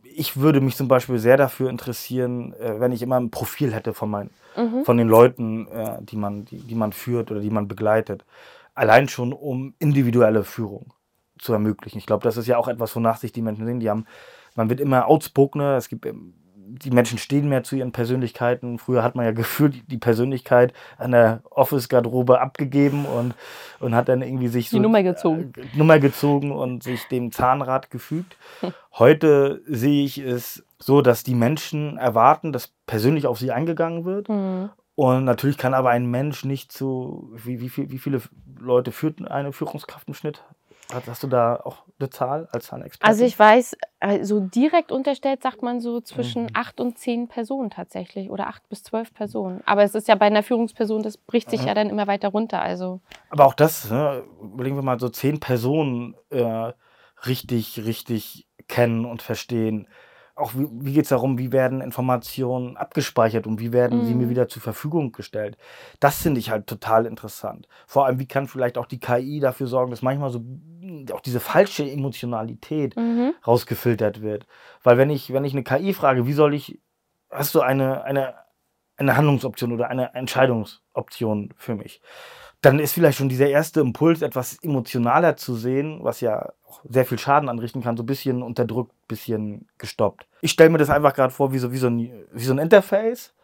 ich 0.03 0.37
würde 0.37 0.61
mich 0.61 0.77
zum 0.77 0.89
Beispiel 0.89 1.19
sehr 1.19 1.37
dafür 1.37 1.71
interessieren, 1.71 2.53
äh, 2.55 2.81
wenn 2.81 2.93
ich 2.93 3.03
immer 3.03 3.21
ein 3.21 3.31
Profil 3.31 3.73
hätte 3.73 3.95
von, 3.95 4.11
meinen, 4.11 4.31
mhm. 4.57 4.85
von 4.85 4.97
den 4.97 5.09
Leuten, 5.09 5.69
äh, 5.69 5.99
die, 6.03 6.17
man, 6.17 6.45
die, 6.45 6.59
die 6.59 6.75
man 6.75 6.93
führt 6.93 7.31
oder 7.31 7.41
die 7.41 7.51
man 7.51 7.69
begleitet. 7.69 8.25
Allein 8.75 9.09
schon, 9.09 9.33
um 9.33 9.75
individuelle 9.79 10.45
Führung 10.45 10.93
zu 11.39 11.53
ermöglichen. 11.53 11.99
Ich 11.99 12.07
glaube, 12.07 12.25
das 12.25 12.37
ist 12.37 12.47
ja 12.47 12.57
auch 12.59 12.69
etwas, 12.69 12.95
wonach 12.97 13.19
sich 13.19 13.33
die 13.33 13.43
Menschen 13.43 13.67
sehen. 13.67 13.81
Die 13.81 13.91
haben, 13.91 14.07
man 14.55 14.71
wird 14.71 14.81
immer 14.81 15.07
outspokener, 15.07 15.77
es 15.77 15.89
gibt 15.89 16.07
die 16.67 16.91
Menschen 16.91 17.19
stehen 17.19 17.49
mehr 17.49 17.63
zu 17.63 17.77
ihren 17.77 17.93
Persönlichkeiten. 17.93 18.79
Früher 18.79 19.03
hat 19.03 19.15
man 19.15 19.25
ja 19.25 19.33
gefühlt 19.33 19.91
die 19.91 19.99
Persönlichkeit 19.99 20.73
an 20.99 21.13
der 21.13 21.43
Office-Garderobe 21.51 22.41
abgegeben 22.41 23.07
und, 23.07 23.35
und 23.81 23.95
hat 23.95 24.09
dann 24.09 24.23
irgendwie 24.23 24.49
sich 24.49 24.71
so. 24.71 24.77
Die 24.77 24.83
Nummer 24.83 25.03
gezogen. 25.03 25.53
Äh, 25.57 25.77
Nummer 25.77 25.99
gezogen 25.99 26.53
und 26.53 26.83
sich 26.83 27.07
dem 27.09 27.33
Zahnrad 27.33 27.91
gefügt. 27.91 28.37
Heute 28.93 29.63
sehe 29.67 30.05
ich 30.05 30.19
es 30.19 30.65
so, 30.79 31.03
dass 31.03 31.23
die 31.23 31.35
Menschen 31.35 31.97
erwarten, 31.97 32.53
dass 32.53 32.73
persönlich 32.87 33.27
auf 33.27 33.39
sie 33.39 33.53
eingegangen 33.53 34.05
wird. 34.05 34.29
Mhm. 34.29 34.71
Und 34.95 35.25
natürlich 35.25 35.59
kann 35.59 35.75
aber 35.75 35.91
ein 35.91 36.07
Mensch 36.07 36.45
nicht 36.45 36.73
zu, 36.73 37.31
wie, 37.35 37.61
wie, 37.61 37.91
wie 37.91 37.99
viele 37.99 38.23
Leute 38.59 38.93
führt 38.93 39.23
eine 39.31 39.53
Führungskraft 39.53 40.09
im 40.09 40.15
Schnitt? 40.15 40.43
Hast 40.93 41.23
du 41.23 41.27
da 41.27 41.57
auch 41.57 41.85
eine 41.99 42.11
Zahl 42.11 42.49
als 42.53 42.67
Zahnexperte? 42.67 43.09
Also 43.09 43.25
ich 43.25 43.37
weiß, 43.37 43.77
äh, 44.01 44.25
so 44.25 44.41
direkt 44.41 44.93
unterstellt 44.93 45.43
sagt 45.43 45.63
man 45.63 45.81
so 45.81 46.01
zwischen 46.01 46.45
mhm. 46.45 46.51
acht 46.55 46.81
und 46.81 46.99
zehn 46.99 47.27
Personen 47.29 47.71
tatsächlich 47.71 48.31
oder 48.31 48.47
acht 48.47 48.69
bis 48.69 48.85
zwölf 48.85 49.13
Personen. 49.13 49.63
Aber 49.67 49.83
es 49.83 49.95
ist 49.95 50.07
ja 50.07 50.15
bei 50.15 50.27
einer 50.27 50.45
Führungsperson, 50.45 51.03
das 51.03 51.17
bricht 51.17 51.51
sich 51.51 51.63
mhm. 51.63 51.67
ja 51.69 51.75
dann 51.75 51.91
immer 51.91 52.07
weiter 52.07 52.29
runter. 52.29 52.63
Also. 52.63 53.01
Aber 53.31 53.47
auch 53.47 53.55
das, 53.55 53.91
ne, 53.91 54.23
überlegen 54.41 54.77
wir 54.77 54.83
mal, 54.83 55.01
so 55.01 55.09
zehn 55.09 55.41
Personen 55.41 56.15
äh, 56.31 56.73
richtig, 57.27 57.85
richtig 57.85 58.47
kennen 58.69 59.05
und 59.05 59.23
verstehen 59.23 59.89
auch 60.37 60.55
wie, 60.55 60.69
wie 60.71 60.93
geht 60.93 61.05
es 61.05 61.09
darum, 61.09 61.39
wie 61.39 61.51
werden 61.51 61.81
Informationen 61.81 62.77
abgespeichert 62.77 63.47
und 63.47 63.59
wie 63.59 63.73
werden 63.73 64.01
mhm. 64.01 64.05
sie 64.05 64.15
mir 64.15 64.27
mhm. 64.27 64.31
wieder 64.31 64.49
zur 64.49 64.63
Verfügung 64.63 65.13
gestellt. 65.13 65.57
Das 65.99 66.23
finde 66.23 66.39
ich 66.39 66.51
halt 66.51 66.67
total 66.67 67.07
interessant. 67.07 67.67
Vor 67.87 68.05
allem, 68.05 68.21
wie 68.21 68.27
kann 68.27 68.47
vielleicht 68.47 68.77
auch 68.77 68.87
die 68.87 69.01
KI 69.01 69.41
dafür 69.41 69.67
sorgen, 69.67 69.91
dass 69.91 70.03
manchmal 70.03 70.31
so 70.31 70.45
auch 71.13 71.21
diese 71.21 71.41
falsche 71.41 71.91
Emotionalität 71.91 72.97
mhm. 72.97 73.35
rausgefiltert 73.47 74.21
wird. 74.21 74.47
Weil 74.83 74.99
wenn 74.99 75.11
ich, 75.11 75.33
wenn 75.33 75.45
ich 75.45 75.53
eine 75.53 75.65
KI 75.65 75.95
frage, 75.95 76.27
wie 76.27 76.33
soll 76.35 76.55
ich, 76.55 76.81
hast 77.31 77.55
du 77.55 77.63
eine, 77.63 78.05
eine, 78.05 78.35
eine 78.99 79.17
Handlungsoption 79.17 79.73
oder 79.73 79.89
eine 79.89 80.15
Entscheidungsoption 80.15 81.55
für 81.57 81.75
mich? 81.75 82.03
Dann 82.67 82.81
ist 82.81 82.95
vielleicht 82.95 83.19
schon 83.19 83.29
dieser 83.29 83.49
erste 83.49 83.79
Impuls, 83.79 84.23
etwas 84.23 84.59
emotionaler 84.61 85.37
zu 85.37 85.55
sehen, 85.55 86.01
was 86.03 86.21
ja 86.21 86.53
auch 86.69 86.81
sehr 86.89 87.05
viel 87.05 87.17
Schaden 87.17 87.49
anrichten 87.49 87.81
kann, 87.81 87.97
so 87.97 88.03
ein 88.03 88.07
bisschen 88.07 88.43
unterdrückt, 88.43 88.91
ein 88.91 89.07
bisschen 89.07 89.69
gestoppt. 89.79 90.27
Ich 90.41 90.51
stelle 90.51 90.71
mir 90.71 90.79
das 90.79 90.91
einfach 90.91 91.15
gerade 91.15 91.33
vor 91.33 91.53
wie 91.53 91.61
so, 91.61 91.71
wie, 91.71 91.77
so 91.77 91.87
ein, 91.87 92.11
wie 92.33 92.45
so 92.45 92.53
ein 92.53 92.59
Interface 92.59 93.35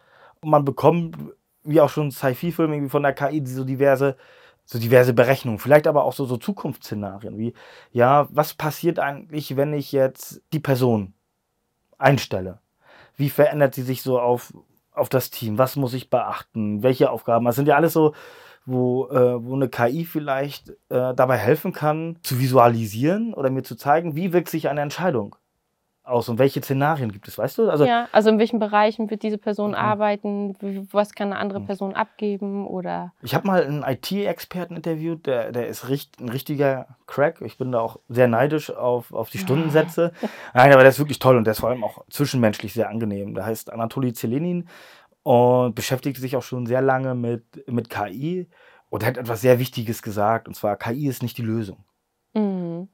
und 0.41 0.51
man 0.51 0.65
bekommt 0.65 1.17
wie 1.63 1.81
auch 1.81 1.89
schon 1.89 2.11
Sci-Fi-Filme 2.11 2.89
von 2.89 3.05
der 3.05 3.13
KI, 3.13 3.47
so 3.47 3.63
diverse, 3.63 4.17
so 4.65 4.81
diverse 4.81 5.15
Berechnungen, 5.15 5.61
vielleicht 5.61 5.87
aber 5.87 6.03
auch 6.03 6.15
so, 6.15 6.25
so 6.25 6.37
Zukunftsszenarien, 6.37 7.39
wie, 7.39 7.55
ja, 7.93 8.27
was 8.33 8.55
passiert 8.55 8.99
eigentlich, 8.99 9.57
wenn 9.57 9.73
ich 9.73 9.93
jetzt 9.93 10.43
die 10.53 10.59
Person 10.59 11.15
einstelle? 11.97 12.59
Wie 13.15 13.31
verändert 13.31 13.77
sie 13.77 13.83
sich 13.83 14.03
so 14.03 14.19
auf, 14.19 14.53
auf 14.91 15.09
das 15.09 15.31
Team? 15.31 15.59
Was 15.59 15.77
muss 15.77 15.95
ich 15.95 16.11
beachten? 16.11 16.83
Welche 16.83 17.09
Aufgaben? 17.09 17.45
Das 17.45 17.55
sind 17.55 17.69
ja 17.69 17.77
alles 17.77 17.93
so, 17.93 18.15
wo, 18.65 19.09
äh, 19.09 19.45
wo 19.45 19.55
eine 19.55 19.69
KI 19.69 20.05
vielleicht 20.05 20.71
äh, 20.89 21.15
dabei 21.15 21.37
helfen 21.37 21.73
kann, 21.73 22.17
zu 22.23 22.39
visualisieren 22.39 23.35
oder 23.35 23.51
mir 23.51 23.63
zu 23.63 23.77
zeigen, 23.77 24.15
wie 24.17 24.33
wirkt 24.33 24.49
sich 24.49 24.69
eine 24.69 24.81
Entscheidung 24.81 25.37
aus 26.05 26.29
und 26.29 26.39
welche 26.39 26.61
Szenarien 26.61 27.13
gibt 27.13 27.29
es, 27.29 27.39
weißt 27.39 27.59
du? 27.59 27.71
Also, 27.71 27.85
ja, 27.85 28.09
also 28.11 28.31
in 28.31 28.39
welchen 28.39 28.59
Bereichen 28.59 29.09
wird 29.11 29.23
diese 29.23 29.39
Person 29.39 29.71
mhm. 29.71 29.77
arbeiten, 29.77 30.57
was 30.91 31.15
kann 31.15 31.33
eine 31.33 31.41
andere 31.41 31.61
mhm. 31.61 31.67
Person 31.67 31.95
abgeben 31.95 32.67
oder. 32.67 33.13
Ich 33.23 33.35
habe 33.35 33.47
mal 33.47 33.63
einen 33.63 33.85
IT-Experten 33.85 34.77
interviewt, 34.77 35.27
der, 35.27 35.53
der 35.53 35.69
ist 35.69 35.89
richt, 35.89 36.21
ein 36.21 36.29
richtiger 36.29 36.87
Crack. 37.07 37.41
Ich 37.43 37.57
bin 37.57 37.71
da 37.71 37.81
auch 37.81 38.01
sehr 38.09 38.27
neidisch 38.27 38.71
auf, 38.71 39.13
auf 39.13 39.31
die 39.31 39.39
Stundensätze. 39.39 40.13
Nein, 40.55 40.73
aber 40.73 40.81
der 40.81 40.91
ist 40.91 40.99
wirklich 40.99 41.21
toll 41.21 41.37
und 41.37 41.45
der 41.45 41.53
ist 41.53 41.61
vor 41.61 41.69
allem 41.69 41.85
auch 41.85 42.05
zwischenmenschlich 42.11 42.73
sehr 42.73 42.89
angenehm. 42.89 43.35
Der 43.35 43.47
heißt 43.47 43.73
Anatoly 43.73 44.13
Zelenin 44.13 44.69
und 45.23 45.75
beschäftigt 45.75 46.19
sich 46.19 46.37
auch 46.37 46.43
schon 46.43 46.67
sehr 46.67 46.83
lange 46.83 47.15
mit, 47.15 47.69
mit 47.69 47.89
KI 47.91 48.49
und 48.89 49.05
hat 49.05 49.17
etwas 49.17 49.41
sehr 49.41 49.59
Wichtiges 49.59 50.03
gesagt 50.03 50.49
und 50.49 50.55
zwar 50.55 50.77
KI 50.77 51.07
ist 51.09 51.23
nicht 51.23 51.39
die 51.39 51.43
Lösung. 51.43 51.85
Mhm. 52.35 52.89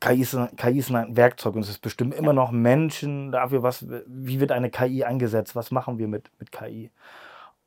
KI 0.00 0.22
ist, 0.22 0.36
KI 0.56 0.78
ist 0.78 0.90
ein 0.90 1.16
Werkzeug 1.16 1.54
und 1.54 1.62
es 1.62 1.68
ist 1.68 1.82
bestimmt 1.82 2.14
immer 2.14 2.32
noch 2.32 2.50
Menschen 2.50 3.30
dafür, 3.30 3.62
was, 3.62 3.86
wie 4.06 4.40
wird 4.40 4.52
eine 4.52 4.70
KI 4.70 5.04
eingesetzt, 5.04 5.54
was 5.54 5.70
machen 5.70 5.98
wir 5.98 6.08
mit, 6.08 6.30
mit 6.38 6.50
KI. 6.50 6.90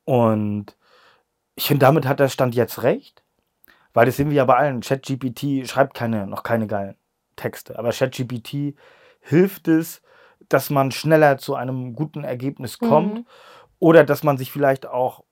Und 0.04 0.76
ich 1.54 1.66
finde, 1.66 1.86
damit 1.86 2.06
hat 2.06 2.20
der 2.20 2.28
Stand 2.28 2.54
jetzt 2.54 2.82
recht, 2.82 3.22
weil 3.94 4.06
das 4.06 4.16
sehen 4.16 4.30
wir 4.30 4.36
ja 4.36 4.44
bei 4.44 4.56
allen. 4.56 4.80
ChatGPT 4.80 5.68
schreibt 5.68 5.94
keine, 5.94 6.26
noch 6.26 6.42
keine 6.42 6.66
geilen 6.66 6.96
Texte, 7.36 7.78
aber 7.78 7.90
ChatGPT 7.90 8.76
hilft 9.20 9.68
es, 9.68 10.02
dass 10.48 10.70
man 10.70 10.90
schneller 10.90 11.38
zu 11.38 11.54
einem 11.54 11.94
guten 11.94 12.24
Ergebnis 12.24 12.78
kommt 12.78 13.14
mhm. 13.14 13.26
oder 13.78 14.04
dass 14.04 14.22
man 14.22 14.38
sich 14.38 14.52
vielleicht 14.52 14.86
auch, 14.86 15.24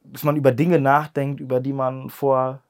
dass 0.00 0.24
man 0.24 0.36
über 0.36 0.52
Dinge 0.52 0.80
nachdenkt, 0.80 1.40
über 1.40 1.60
die 1.60 1.72
man 1.72 2.10
vor 2.10 2.62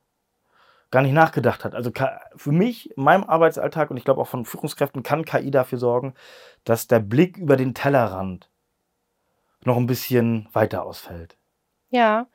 gar 0.91 1.03
nicht 1.03 1.13
nachgedacht 1.13 1.65
hat. 1.65 1.75
Also 1.75 1.91
für 2.37 2.53
mich, 2.53 2.97
in 2.97 3.03
meinem 3.03 3.25
Arbeitsalltag 3.25 3.91
und 3.91 3.97
ich 3.97 4.05
glaube 4.05 4.21
auch 4.21 4.29
von 4.29 4.45
Führungskräften 4.45 5.03
kann 5.03 5.25
KI 5.25 5.51
dafür 5.51 5.79
sorgen, 5.79 6.15
dass 6.65 6.87
der 6.87 7.01
Blick 7.01 7.37
über 7.37 7.57
den 7.57 7.75
Tellerrand 7.75 8.51
noch 9.65 9.77
ein 9.77 9.87
bisschen 9.87 10.49
weiter 10.53 10.85
ausfällt. 10.85 11.37
Ja, 11.91 12.27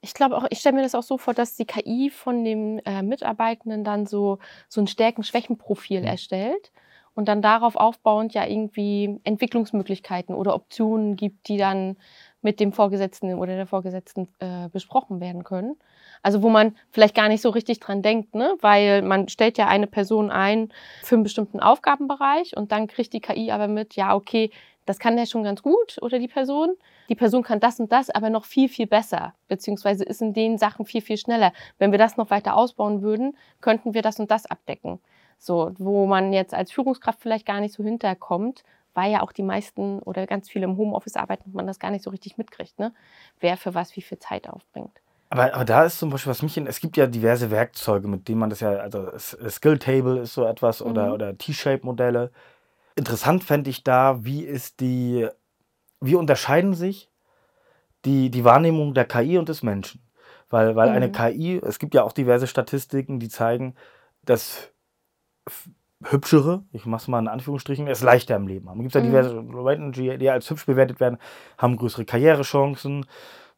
ich 0.00 0.14
glaube 0.14 0.36
auch, 0.36 0.46
ich 0.50 0.58
stelle 0.58 0.76
mir 0.76 0.82
das 0.82 0.94
auch 0.94 1.02
so 1.02 1.18
vor, 1.18 1.34
dass 1.34 1.56
die 1.56 1.66
KI 1.66 2.10
von 2.10 2.44
dem 2.44 2.80
äh, 2.84 3.02
Mitarbeitenden 3.02 3.84
dann 3.84 4.06
so, 4.06 4.38
so 4.68 4.80
ein 4.80 4.86
Stärken-Schwächen-Profil 4.86 6.00
mhm. 6.00 6.06
erstellt 6.06 6.72
und 7.14 7.28
dann 7.28 7.42
darauf 7.42 7.76
aufbauend 7.76 8.34
ja 8.34 8.46
irgendwie 8.46 9.20
Entwicklungsmöglichkeiten 9.24 10.34
oder 10.34 10.54
Optionen 10.54 11.16
gibt, 11.16 11.48
die 11.48 11.56
dann 11.56 11.96
mit 12.42 12.60
dem 12.60 12.72
Vorgesetzten 12.72 13.34
oder 13.34 13.56
der 13.56 13.66
Vorgesetzten 13.66 14.28
äh, 14.38 14.68
besprochen 14.68 15.20
werden 15.20 15.44
können. 15.44 15.76
Also 16.22 16.42
wo 16.42 16.48
man 16.48 16.74
vielleicht 16.90 17.14
gar 17.14 17.28
nicht 17.28 17.42
so 17.42 17.50
richtig 17.50 17.80
dran 17.80 18.02
denkt, 18.02 18.34
ne? 18.34 18.54
weil 18.60 19.02
man 19.02 19.28
stellt 19.28 19.58
ja 19.58 19.68
eine 19.68 19.86
Person 19.86 20.30
ein 20.30 20.72
für 21.02 21.16
einen 21.16 21.24
bestimmten 21.24 21.60
Aufgabenbereich 21.60 22.56
und 22.56 22.72
dann 22.72 22.86
kriegt 22.86 23.12
die 23.12 23.20
KI 23.20 23.50
aber 23.50 23.68
mit, 23.68 23.96
ja, 23.96 24.14
okay, 24.14 24.50
das 24.86 24.98
kann 24.98 25.16
der 25.16 25.26
schon 25.26 25.44
ganz 25.44 25.62
gut 25.62 25.98
oder 26.00 26.18
die 26.18 26.28
Person. 26.28 26.74
Die 27.08 27.14
Person 27.14 27.42
kann 27.42 27.60
das 27.60 27.78
und 27.78 27.92
das 27.92 28.10
aber 28.10 28.30
noch 28.30 28.44
viel, 28.44 28.68
viel 28.68 28.86
besser, 28.86 29.34
beziehungsweise 29.46 30.04
ist 30.04 30.22
in 30.22 30.32
den 30.32 30.58
Sachen 30.58 30.86
viel, 30.86 31.02
viel 31.02 31.16
schneller. 31.16 31.52
Wenn 31.78 31.92
wir 31.92 31.98
das 31.98 32.16
noch 32.16 32.30
weiter 32.30 32.56
ausbauen 32.56 33.02
würden, 33.02 33.36
könnten 33.60 33.94
wir 33.94 34.02
das 34.02 34.18
und 34.18 34.30
das 34.30 34.46
abdecken. 34.46 35.00
So, 35.40 35.72
wo 35.78 36.06
man 36.06 36.34
jetzt 36.34 36.52
als 36.52 36.70
Führungskraft 36.70 37.20
vielleicht 37.20 37.46
gar 37.46 37.60
nicht 37.60 37.72
so 37.74 37.82
hinterkommt, 37.82 38.62
weil 38.92 39.10
ja 39.10 39.22
auch 39.22 39.32
die 39.32 39.42
meisten 39.42 40.00
oder 40.00 40.26
ganz 40.26 40.50
viele 40.50 40.66
im 40.66 40.76
Homeoffice 40.76 41.16
arbeiten 41.16 41.44
und 41.46 41.54
man 41.54 41.66
das 41.66 41.78
gar 41.78 41.90
nicht 41.90 42.04
so 42.04 42.10
richtig 42.10 42.36
mitkriegt, 42.36 42.78
ne? 42.78 42.92
wer 43.40 43.56
für 43.56 43.74
was 43.74 43.96
wie 43.96 44.02
viel 44.02 44.18
Zeit 44.18 44.48
aufbringt. 44.48 45.00
Aber, 45.30 45.54
aber 45.54 45.64
da 45.64 45.84
ist 45.84 45.98
zum 45.98 46.10
Beispiel, 46.10 46.30
was 46.30 46.42
mich 46.42 46.58
in, 46.58 46.66
es 46.66 46.80
gibt 46.80 46.98
ja 46.98 47.06
diverse 47.06 47.50
Werkzeuge, 47.50 48.06
mit 48.06 48.28
denen 48.28 48.40
man 48.40 48.50
das 48.50 48.60
ja, 48.60 48.72
also 48.72 49.10
Skill 49.16 49.78
Table 49.78 50.18
ist 50.18 50.34
so 50.34 50.44
etwas 50.44 50.82
oder, 50.82 51.06
mhm. 51.06 51.12
oder 51.12 51.38
T-Shape-Modelle. 51.38 52.30
Interessant 52.96 53.42
fände 53.42 53.70
ich 53.70 53.82
da, 53.82 54.22
wie 54.24 54.42
ist 54.42 54.80
die, 54.80 55.26
wie 56.00 56.16
unterscheiden 56.16 56.74
sich 56.74 57.08
die, 58.04 58.30
die 58.30 58.44
Wahrnehmung 58.44 58.92
der 58.92 59.06
KI 59.06 59.38
und 59.38 59.48
des 59.48 59.62
Menschen? 59.62 60.02
Weil, 60.50 60.76
weil 60.76 60.90
mhm. 60.90 60.96
eine 60.96 61.12
KI, 61.12 61.60
es 61.64 61.78
gibt 61.78 61.94
ja 61.94 62.02
auch 62.02 62.12
diverse 62.12 62.48
Statistiken, 62.48 63.20
die 63.20 63.28
zeigen, 63.28 63.76
dass 64.24 64.72
hübschere, 66.02 66.62
ich 66.72 66.86
mache 66.86 67.02
es 67.02 67.08
mal 67.08 67.18
in 67.18 67.28
Anführungsstrichen, 67.28 67.86
es 67.86 68.02
leichter 68.02 68.36
im 68.36 68.48
Leben 68.48 68.68
haben. 68.68 68.80
Es 68.80 68.84
gibt 68.84 68.94
ja 68.94 69.00
mhm. 69.00 69.06
diverse 69.06 69.34
Leute, 69.34 69.90
die, 69.90 70.18
die 70.18 70.30
als 70.30 70.48
hübsch 70.48 70.66
bewertet 70.66 71.00
werden, 71.00 71.18
haben 71.58 71.76
größere 71.76 72.04
Karrierechancen, 72.04 73.06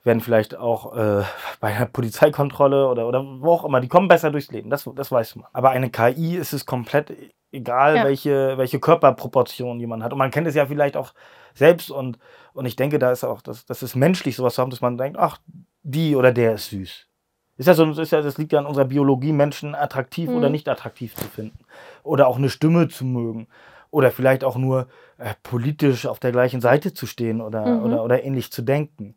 werden 0.05 0.21
vielleicht 0.21 0.57
auch 0.57 0.97
äh, 0.97 1.23
bei 1.61 1.75
einer 1.75 1.87
Polizeikontrolle 1.87 2.89
oder, 2.89 3.07
oder 3.07 3.25
wo 3.41 3.53
auch 3.53 3.65
immer, 3.65 3.81
die 3.81 3.89
kommen 3.89 4.09
besser 4.09 4.31
durchs 4.31 4.51
Leben, 4.51 4.71
das, 4.71 4.89
das 4.97 5.13
weiß 5.13 5.37
man. 5.37 5.47
Aber 5.53 5.71
eine 5.71 5.91
KI 5.91 6.37
ist 6.37 6.53
es 6.53 6.67
komplett 6.67 7.13
egal, 7.53 7.97
ja. 7.97 8.05
welche, 8.05 8.59
welche 8.59 8.81
Körperproportion 8.81 9.79
jemand 9.79 10.03
hat. 10.03 10.13
Und 10.13 10.19
man 10.19 10.31
kennt 10.31 10.47
es 10.47 10.55
ja 10.55 10.67
vielleicht 10.67 10.97
auch 10.97 11.13
selbst 11.55 11.91
und, 11.91 12.19
und 12.55 12.65
ich 12.65 12.77
denke, 12.77 12.99
da 12.99 13.13
ist 13.13 13.25
auch, 13.25 13.43
das, 13.43 13.67
das 13.67 13.83
ist 13.83 13.95
menschlich, 13.95 14.37
sowas 14.37 14.55
zu 14.55 14.63
haben, 14.63 14.71
dass 14.71 14.81
man 14.81 14.97
denkt, 14.97 15.19
ach, 15.19 15.39
die 15.83 16.17
oder 16.17 16.33
der 16.33 16.55
ist 16.55 16.71
süß. 16.71 17.09
Ist 17.57 17.67
ja 17.67 17.75
so, 17.75 17.85
ist 17.91 18.13
ja, 18.13 18.23
das 18.23 18.39
liegt 18.39 18.53
ja 18.53 18.59
an 18.59 18.67
unserer 18.67 18.87
Biologie, 18.87 19.33
Menschen 19.33 19.75
attraktiv 19.75 20.31
mhm. 20.31 20.37
oder 20.37 20.51
nicht 20.51 20.69
attraktiv 20.69 21.15
zu 21.15 21.27
finden. 21.27 21.65
Oder 22.03 22.27
auch 22.27 22.37
eine 22.37 22.49
Stimme 22.49 22.89
zu 22.89 23.05
mögen. 23.05 23.47
Oder 23.91 24.11
vielleicht 24.11 24.43
auch 24.43 24.57
nur 24.57 24.89
äh, 25.19 25.35
politisch 25.43 26.07
auf 26.07 26.19
der 26.19 26.33
gleichen 26.33 26.63
Seite 26.63 26.95
zu 26.95 27.07
stehen 27.07 27.41
oder, 27.43 27.67
mhm. 27.67 27.83
oder, 27.85 28.05
oder 28.05 28.25
ähnlich 28.25 28.51
zu 28.51 28.63
denken. 28.63 29.17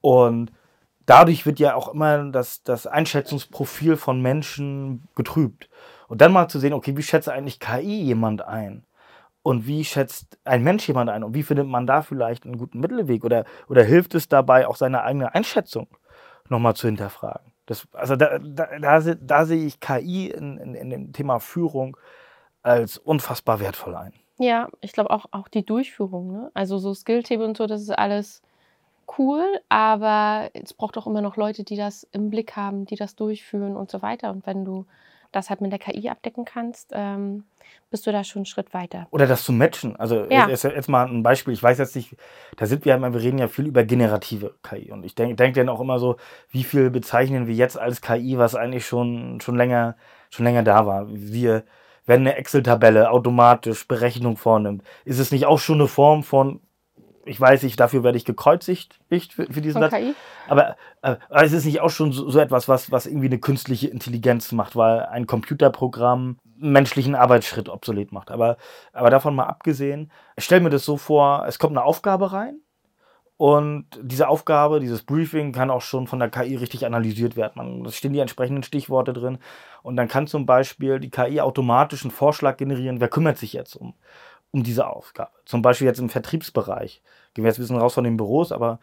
Und 0.00 0.52
dadurch 1.06 1.44
wird 1.44 1.58
ja 1.58 1.74
auch 1.74 1.88
immer 1.88 2.30
das, 2.30 2.62
das 2.62 2.86
Einschätzungsprofil 2.86 3.96
von 3.96 4.22
Menschen 4.22 5.08
getrübt. 5.16 5.68
Und 6.08 6.20
dann 6.20 6.32
mal 6.32 6.48
zu 6.48 6.60
sehen, 6.60 6.72
okay, 6.72 6.96
wie 6.96 7.02
schätzt 7.02 7.28
eigentlich 7.28 7.58
KI 7.58 8.02
jemand 8.02 8.42
ein? 8.42 8.84
Und 9.42 9.66
wie 9.66 9.84
schätzt 9.84 10.38
ein 10.44 10.62
Mensch 10.62 10.86
jemand 10.86 11.10
ein? 11.10 11.24
Und 11.24 11.34
wie 11.34 11.42
findet 11.42 11.66
man 11.66 11.86
da 11.86 12.02
vielleicht 12.02 12.44
einen 12.44 12.58
guten 12.58 12.78
Mittelweg? 12.78 13.24
Oder, 13.24 13.44
oder 13.68 13.82
hilft 13.82 14.14
es 14.14 14.28
dabei, 14.28 14.68
auch 14.68 14.76
seine 14.76 15.02
eigene 15.02 15.34
Einschätzung 15.34 15.88
nochmal 16.48 16.74
zu 16.74 16.86
hinterfragen? 16.86 17.51
Das, 17.66 17.86
also 17.92 18.16
da, 18.16 18.38
da, 18.38 18.78
da, 18.78 19.00
da, 19.00 19.44
sehe 19.44 19.64
ich 19.66 19.80
KI 19.80 20.28
in, 20.28 20.58
in, 20.58 20.74
in 20.74 20.90
dem 20.90 21.12
Thema 21.12 21.38
Führung 21.38 21.96
als 22.62 22.98
unfassbar 22.98 23.60
wertvoll 23.60 23.94
ein. 23.94 24.12
Ja, 24.38 24.68
ich 24.80 24.92
glaube 24.92 25.10
auch, 25.10 25.26
auch 25.30 25.48
die 25.48 25.64
Durchführung. 25.64 26.32
Ne? 26.32 26.50
Also 26.54 26.78
so 26.78 26.94
Skill-Table 26.94 27.46
und 27.46 27.56
so, 27.56 27.66
das 27.66 27.82
ist 27.82 27.90
alles 27.90 28.42
cool, 29.18 29.44
aber 29.68 30.50
es 30.54 30.74
braucht 30.74 30.96
auch 30.98 31.06
immer 31.06 31.20
noch 31.20 31.36
Leute, 31.36 31.64
die 31.64 31.76
das 31.76 32.06
im 32.12 32.30
Blick 32.30 32.56
haben, 32.56 32.84
die 32.86 32.96
das 32.96 33.14
durchführen 33.14 33.76
und 33.76 33.90
so 33.90 34.02
weiter. 34.02 34.30
Und 34.30 34.46
wenn 34.46 34.64
du 34.64 34.86
das 35.32 35.50
halt 35.50 35.60
mit 35.60 35.72
der 35.72 35.78
KI 35.78 36.08
abdecken 36.08 36.44
kannst, 36.44 36.90
ähm, 36.92 37.44
bist 37.90 38.06
du 38.06 38.12
da 38.12 38.22
schon 38.24 38.40
einen 38.40 38.46
Schritt 38.46 38.72
weiter. 38.74 39.06
Oder 39.10 39.26
das 39.26 39.44
zu 39.44 39.52
matchen. 39.52 39.96
Also 39.96 40.26
ja. 40.30 40.48
jetzt, 40.48 40.64
jetzt, 40.64 40.88
mal 40.88 41.06
ein 41.06 41.22
Beispiel. 41.22 41.54
Ich 41.54 41.62
weiß 41.62 41.78
jetzt 41.78 41.96
nicht, 41.96 42.16
da 42.56 42.66
sind 42.66 42.84
wir 42.84 42.98
wir 43.00 43.20
reden 43.20 43.38
ja 43.38 43.48
viel 43.48 43.66
über 43.66 43.84
generative 43.84 44.54
KI. 44.62 44.92
Und 44.92 45.04
ich 45.04 45.14
denke 45.14 45.34
denk 45.36 45.54
dann 45.54 45.68
auch 45.68 45.80
immer 45.80 45.98
so, 45.98 46.16
wie 46.50 46.64
viel 46.64 46.90
bezeichnen 46.90 47.46
wir 47.46 47.54
jetzt 47.54 47.78
als 47.78 48.00
KI, 48.00 48.38
was 48.38 48.54
eigentlich 48.54 48.86
schon, 48.86 49.40
schon, 49.40 49.56
länger, 49.56 49.96
schon 50.30 50.44
länger 50.44 50.62
da 50.62 50.86
war. 50.86 51.06
Wir, 51.08 51.64
wenn 52.06 52.20
eine 52.20 52.36
Excel-Tabelle 52.36 53.10
automatisch 53.10 53.86
Berechnung 53.88 54.36
vornimmt, 54.36 54.82
ist 55.04 55.18
es 55.18 55.32
nicht 55.32 55.46
auch 55.46 55.58
schon 55.58 55.80
eine 55.80 55.88
Form 55.88 56.22
von 56.22 56.60
ich 57.24 57.40
weiß 57.40 57.62
nicht, 57.62 57.78
dafür 57.78 58.02
werde 58.02 58.18
ich 58.18 58.24
gekreuzigt 58.24 58.98
ich, 59.08 59.34
für, 59.34 59.46
für 59.46 59.60
diesen 59.60 59.80
Satz. 59.80 59.94
Aber, 60.48 60.76
äh, 61.02 61.16
aber 61.28 61.44
es 61.44 61.52
ist 61.52 61.64
nicht 61.64 61.80
auch 61.80 61.90
schon 61.90 62.12
so, 62.12 62.28
so, 62.28 62.38
etwas, 62.38 62.68
was, 62.68 62.90
was 62.90 63.06
irgendwie 63.06 63.26
eine 63.26 63.38
künstliche 63.38 63.88
Intelligenz 63.88 64.52
macht, 64.52 64.76
weil 64.76 65.06
ein 65.06 65.26
Computerprogramm 65.26 66.38
menschlichen 66.56 67.14
Arbeitsschritt 67.14 67.68
obsolet 67.68 68.12
macht. 68.12 68.30
Aber, 68.30 68.56
aber 68.92 69.10
davon 69.10 69.34
mal 69.34 69.46
abgesehen, 69.46 70.10
ich 70.36 70.44
stelle 70.44 70.62
mir 70.62 70.70
das 70.70 70.84
so 70.84 70.96
vor, 70.96 71.44
es 71.46 71.58
kommt 71.58 71.76
eine 71.76 71.84
Aufgabe 71.84 72.32
rein 72.32 72.60
und 73.36 73.86
diese 74.00 74.28
Aufgabe, 74.28 74.78
dieses 74.78 75.02
Briefing 75.02 75.52
kann 75.52 75.70
auch 75.70 75.82
schon 75.82 76.06
von 76.06 76.20
der 76.20 76.30
KI 76.30 76.56
richtig 76.56 76.86
analysiert 76.86 77.36
werden. 77.36 77.54
Man, 77.56 77.84
es 77.86 77.96
stehen 77.96 78.12
die 78.12 78.20
entsprechenden 78.20 78.62
Stichworte 78.62 79.12
drin 79.12 79.38
und 79.82 79.96
dann 79.96 80.08
kann 80.08 80.26
zum 80.26 80.46
Beispiel 80.46 81.00
die 81.00 81.10
KI 81.10 81.40
automatisch 81.40 82.04
einen 82.04 82.12
Vorschlag 82.12 82.56
generieren, 82.56 83.00
wer 83.00 83.08
kümmert 83.08 83.38
sich 83.38 83.52
jetzt 83.52 83.74
um 83.74 83.94
um 84.52 84.62
diese 84.62 84.86
Aufgabe. 84.86 85.32
Zum 85.44 85.62
Beispiel 85.62 85.86
jetzt 85.86 85.98
im 85.98 86.08
Vertriebsbereich. 86.08 87.02
Gehen 87.34 87.44
wir 87.44 87.48
jetzt 87.48 87.58
ein 87.58 87.62
bisschen 87.62 87.78
raus 87.78 87.94
von 87.94 88.04
den 88.04 88.16
Büros, 88.16 88.52
aber 88.52 88.78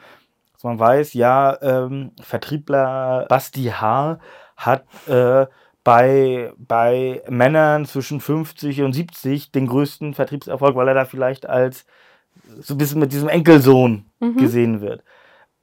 dass 0.54 0.64
man 0.64 0.80
weiß, 0.80 1.14
ja, 1.14 1.58
ähm, 1.62 2.12
Vertriebler 2.20 3.26
Basti 3.30 3.66
H. 3.66 4.20
hat 4.58 4.84
äh, 5.08 5.46
bei, 5.86 6.52
bei 6.58 7.24
Männern 7.30 7.86
zwischen 7.86 8.20
50 8.20 8.82
und 8.82 8.94
70 8.94 9.52
den 9.52 9.68
größten 9.68 10.14
Vertriebserfolg, 10.14 10.76
weil 10.76 10.90
er 10.90 10.94
da 10.96 11.06
vielleicht 11.06 11.48
als 11.48 11.86
so 12.60 12.74
ein 12.74 12.78
bisschen 12.78 13.00
mit 13.00 13.14
diesem 13.14 13.30
Enkelsohn 13.30 14.06
mhm. 14.20 14.38
gesehen 14.38 14.82
wird. 14.82 15.04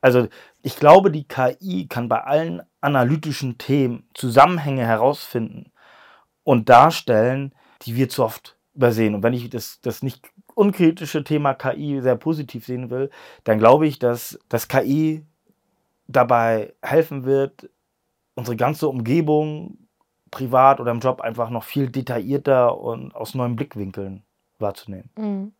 Also 0.00 0.28
ich 0.62 0.76
glaube, 0.76 1.10
die 1.10 1.28
KI 1.28 1.88
kann 1.88 2.08
bei 2.08 2.22
allen 2.22 2.62
analytischen 2.80 3.58
Themen 3.58 4.08
Zusammenhänge 4.14 4.86
herausfinden 4.86 5.72
und 6.44 6.68
darstellen, 6.68 7.54
die 7.82 7.96
wir 7.96 8.08
zu 8.08 8.24
oft 8.24 8.55
übersehen. 8.76 9.14
Und 9.14 9.22
wenn 9.22 9.32
ich 9.32 9.48
das, 9.50 9.80
das 9.80 10.02
nicht 10.02 10.30
unkritische 10.54 11.24
Thema 11.24 11.54
KI 11.54 12.00
sehr 12.00 12.16
positiv 12.16 12.66
sehen 12.66 12.90
will, 12.90 13.10
dann 13.44 13.58
glaube 13.58 13.86
ich, 13.86 13.98
dass 13.98 14.38
das 14.48 14.68
KI 14.68 15.24
dabei 16.06 16.74
helfen 16.82 17.24
wird, 17.24 17.68
unsere 18.34 18.56
ganze 18.56 18.88
Umgebung, 18.88 19.78
privat 20.30 20.80
oder 20.80 20.90
im 20.90 21.00
Job, 21.00 21.20
einfach 21.20 21.50
noch 21.50 21.64
viel 21.64 21.88
detaillierter 21.88 22.78
und 22.78 23.14
aus 23.14 23.34
neuen 23.34 23.56
Blickwinkeln 23.56 24.22
wahrzunehmen. 24.58 25.10
Mhm. 25.16 25.52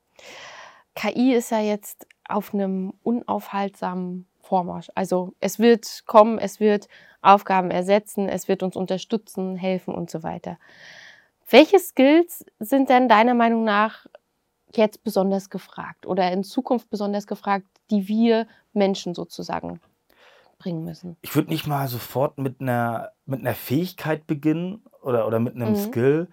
KI 0.94 1.34
ist 1.34 1.50
ja 1.50 1.60
jetzt 1.60 2.06
auf 2.28 2.54
einem 2.54 2.92
unaufhaltsamen 3.02 4.26
Vormarsch. 4.40 4.90
Also 4.94 5.34
es 5.40 5.58
wird 5.58 6.04
kommen, 6.06 6.38
es 6.38 6.60
wird 6.60 6.88
Aufgaben 7.20 7.70
ersetzen, 7.70 8.28
es 8.28 8.48
wird 8.48 8.62
uns 8.62 8.76
unterstützen, 8.76 9.56
helfen 9.56 9.94
und 9.94 10.10
so 10.10 10.22
weiter. 10.22 10.58
Welche 11.48 11.78
Skills 11.78 12.44
sind 12.58 12.90
denn 12.90 13.08
deiner 13.08 13.34
Meinung 13.34 13.64
nach 13.64 14.06
jetzt 14.74 15.04
besonders 15.04 15.48
gefragt 15.48 16.06
oder 16.06 16.30
in 16.32 16.42
Zukunft 16.42 16.90
besonders 16.90 17.26
gefragt, 17.26 17.66
die 17.90 18.08
wir 18.08 18.46
Menschen 18.72 19.14
sozusagen 19.14 19.80
bringen 20.58 20.84
müssen? 20.84 21.16
Ich 21.22 21.34
würde 21.34 21.50
nicht 21.50 21.66
mal 21.66 21.86
sofort 21.88 22.38
mit 22.38 22.60
einer, 22.60 23.12
mit 23.26 23.40
einer 23.40 23.54
Fähigkeit 23.54 24.26
beginnen 24.26 24.82
oder, 25.02 25.26
oder 25.26 25.38
mit 25.38 25.54
einem 25.54 25.70
mhm. 25.70 25.76
Skill, 25.76 26.28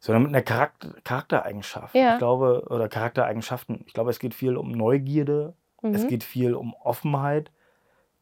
sondern 0.00 0.24
mit 0.24 0.34
einer 0.34 0.42
Charakter 0.42 0.94
Charaktereigenschaft. 1.02 1.94
Ja. 1.94 2.12
Ich 2.12 2.18
glaube, 2.18 2.66
oder 2.68 2.88
Charaktereigenschaften. 2.88 3.84
Ich 3.86 3.94
glaube, 3.94 4.10
es 4.10 4.18
geht 4.18 4.34
viel 4.34 4.56
um 4.56 4.70
Neugierde, 4.70 5.54
mhm. 5.82 5.94
es 5.94 6.06
geht 6.06 6.24
viel 6.24 6.54
um 6.54 6.74
Offenheit. 6.74 7.50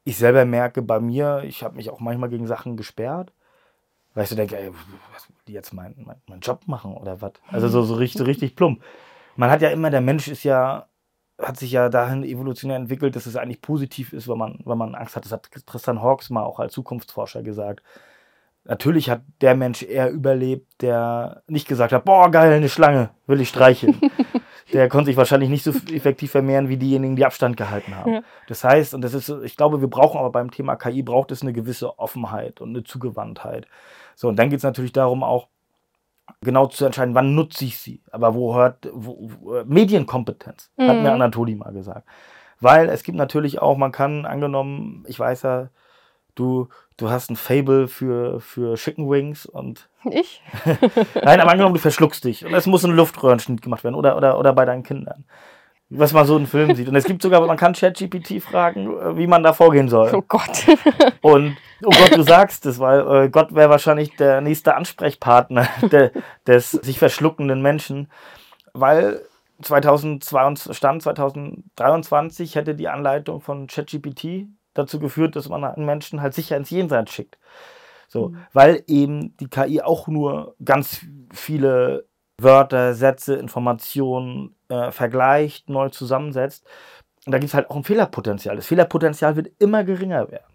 Ich 0.04 0.16
selber 0.16 0.44
merke 0.44 0.82
bei 0.82 1.00
mir, 1.00 1.42
ich 1.44 1.64
habe 1.64 1.76
mich 1.76 1.90
auch 1.90 1.98
manchmal 1.98 2.28
gegen 2.28 2.46
Sachen 2.46 2.76
gesperrt, 2.76 3.32
weil 4.16 4.24
ich 4.24 4.30
so 4.30 4.34
denke, 4.34 4.58
ey, 4.58 4.72
was 5.12 5.28
will 5.28 5.36
die 5.46 5.52
jetzt 5.52 5.74
meinen 5.74 6.02
mein, 6.06 6.16
mein 6.26 6.40
Job 6.40 6.66
machen 6.66 6.94
oder 6.94 7.20
was? 7.20 7.34
Also 7.48 7.68
so, 7.68 7.82
so, 7.82 7.94
richtig, 7.94 8.18
so 8.18 8.24
richtig 8.24 8.56
plump. 8.56 8.82
Man 9.36 9.50
hat 9.50 9.60
ja 9.60 9.68
immer, 9.68 9.90
der 9.90 10.00
Mensch 10.00 10.26
ist 10.26 10.42
ja 10.42 10.88
hat 11.38 11.58
sich 11.58 11.70
ja 11.70 11.90
dahin 11.90 12.24
evolutionär 12.24 12.78
entwickelt, 12.78 13.14
dass 13.14 13.26
es 13.26 13.36
eigentlich 13.36 13.60
positiv 13.60 14.14
ist, 14.14 14.26
wenn 14.26 14.38
man, 14.38 14.58
wenn 14.64 14.78
man 14.78 14.94
Angst 14.94 15.16
hat. 15.16 15.26
Das 15.26 15.32
hat 15.32 15.50
Tristan 15.66 16.00
Hawks 16.00 16.30
mal 16.30 16.44
auch 16.44 16.58
als 16.58 16.72
Zukunftsforscher 16.72 17.42
gesagt. 17.42 17.82
Natürlich 18.68 19.10
hat 19.10 19.22
der 19.40 19.54
Mensch 19.54 19.82
eher 19.82 20.10
überlebt, 20.10 20.82
der 20.82 21.42
nicht 21.46 21.68
gesagt 21.68 21.92
hat, 21.92 22.04
boah, 22.04 22.30
geil, 22.30 22.52
eine 22.52 22.68
Schlange, 22.68 23.10
will 23.26 23.40
ich 23.40 23.48
streicheln. 23.48 24.00
der 24.72 24.88
konnte 24.88 25.06
sich 25.06 25.16
wahrscheinlich 25.16 25.48
nicht 25.48 25.62
so 25.62 25.70
effektiv 25.92 26.32
vermehren 26.32 26.68
wie 26.68 26.76
diejenigen, 26.76 27.14
die 27.14 27.24
Abstand 27.24 27.56
gehalten 27.56 27.94
haben. 27.94 28.12
Ja. 28.12 28.22
Das 28.48 28.64
heißt, 28.64 28.94
und 28.94 29.02
das 29.02 29.14
ist, 29.14 29.28
ich 29.44 29.56
glaube, 29.56 29.80
wir 29.80 29.88
brauchen 29.88 30.18
aber 30.18 30.30
beim 30.30 30.50
Thema 30.50 30.74
KI 30.76 31.02
braucht 31.02 31.30
es 31.30 31.42
eine 31.42 31.52
gewisse 31.52 31.98
Offenheit 31.98 32.60
und 32.60 32.70
eine 32.70 32.82
Zugewandtheit. 32.82 33.68
So, 34.16 34.28
und 34.28 34.36
dann 34.36 34.50
geht 34.50 34.58
es 34.58 34.64
natürlich 34.64 34.92
darum, 34.92 35.22
auch 35.22 35.48
genau 36.40 36.66
zu 36.66 36.84
entscheiden, 36.84 37.14
wann 37.14 37.34
nutze 37.34 37.64
ich 37.64 37.78
sie. 37.78 38.02
Aber 38.10 38.34
wo 38.34 38.56
hört 38.56 38.88
wo, 38.92 39.30
wo, 39.40 39.64
Medienkompetenz, 39.64 40.72
mhm. 40.76 40.88
hat 40.88 40.96
mir 40.96 41.02
mhm. 41.02 41.22
Anatoli 41.22 41.54
mal 41.54 41.72
gesagt. 41.72 42.06
Weil 42.58 42.88
es 42.88 43.02
gibt 43.02 43.18
natürlich 43.18 43.60
auch, 43.60 43.76
man 43.76 43.92
kann 43.92 44.24
angenommen, 44.24 45.04
ich 45.06 45.20
weiß 45.20 45.42
ja, 45.42 45.68
du, 46.36 46.68
du 46.96 47.10
hast 47.10 47.30
ein 47.30 47.36
Fable 47.36 47.88
für, 47.88 48.40
für 48.40 48.76
Chicken 48.76 49.10
Wings 49.10 49.44
und. 49.46 49.88
Ich? 50.10 50.40
Nein, 51.22 51.40
aber 51.40 51.50
angenommen, 51.50 51.74
du 51.74 51.80
verschluckst 51.80 52.24
dich 52.24 52.46
und 52.46 52.54
es 52.54 52.66
muss 52.66 52.84
ein 52.84 52.92
Luftröhrenschnitt 52.92 53.60
gemacht 53.60 53.82
werden 53.82 53.96
oder, 53.96 54.16
oder, 54.16 54.38
oder 54.38 54.52
bei 54.52 54.64
deinen 54.64 54.84
Kindern 54.84 55.24
was 55.88 56.12
man 56.12 56.26
so 56.26 56.36
in 56.36 56.46
Filmen 56.46 56.74
sieht. 56.74 56.88
Und 56.88 56.96
es 56.96 57.04
gibt 57.04 57.22
sogar, 57.22 57.44
man 57.46 57.56
kann 57.56 57.72
ChatGPT 57.72 58.42
fragen, 58.42 58.98
äh, 58.98 59.16
wie 59.16 59.26
man 59.26 59.42
da 59.42 59.52
vorgehen 59.52 59.88
soll. 59.88 60.12
Oh 60.14 60.22
Gott. 60.26 60.66
Und 61.20 61.56
oh 61.84 61.90
Gott, 61.90 62.16
du 62.16 62.22
sagst 62.22 62.66
es, 62.66 62.78
weil 62.78 63.24
äh, 63.24 63.28
Gott 63.28 63.54
wäre 63.54 63.70
wahrscheinlich 63.70 64.16
der 64.16 64.40
nächste 64.40 64.74
Ansprechpartner 64.74 65.68
de, 65.92 66.10
des 66.46 66.72
sich 66.72 66.98
verschluckenden 66.98 67.62
Menschen, 67.62 68.10
weil 68.72 69.22
2022, 69.62 70.76
Stand 70.76 71.02
2023 71.02 72.56
hätte 72.56 72.74
die 72.74 72.88
Anleitung 72.88 73.40
von 73.40 73.68
ChatGPT 73.68 74.48
dazu 74.78 74.98
geführt, 74.98 75.36
dass 75.36 75.48
man 75.48 75.64
einen 75.64 75.86
Menschen 75.86 76.20
halt 76.20 76.34
sicher 76.34 76.56
ins 76.56 76.70
Jenseits 76.70 77.12
schickt. 77.12 77.38
So, 78.08 78.28
mhm. 78.28 78.38
weil 78.52 78.84
eben 78.86 79.36
die 79.38 79.48
KI 79.48 79.82
auch 79.82 80.06
nur 80.06 80.54
ganz 80.64 81.00
viele 81.32 82.06
Wörter, 82.38 82.94
Sätze, 82.94 83.36
Informationen 83.36 84.54
äh, 84.68 84.90
vergleicht, 84.90 85.68
neu 85.68 85.88
zusammensetzt. 85.88 86.66
Und 87.24 87.32
da 87.32 87.38
gibt 87.38 87.48
es 87.48 87.54
halt 87.54 87.70
auch 87.70 87.76
ein 87.76 87.84
Fehlerpotenzial. 87.84 88.56
Das 88.56 88.66
Fehlerpotenzial 88.66 89.36
wird 89.36 89.50
immer 89.58 89.84
geringer 89.84 90.30
werden. 90.30 90.52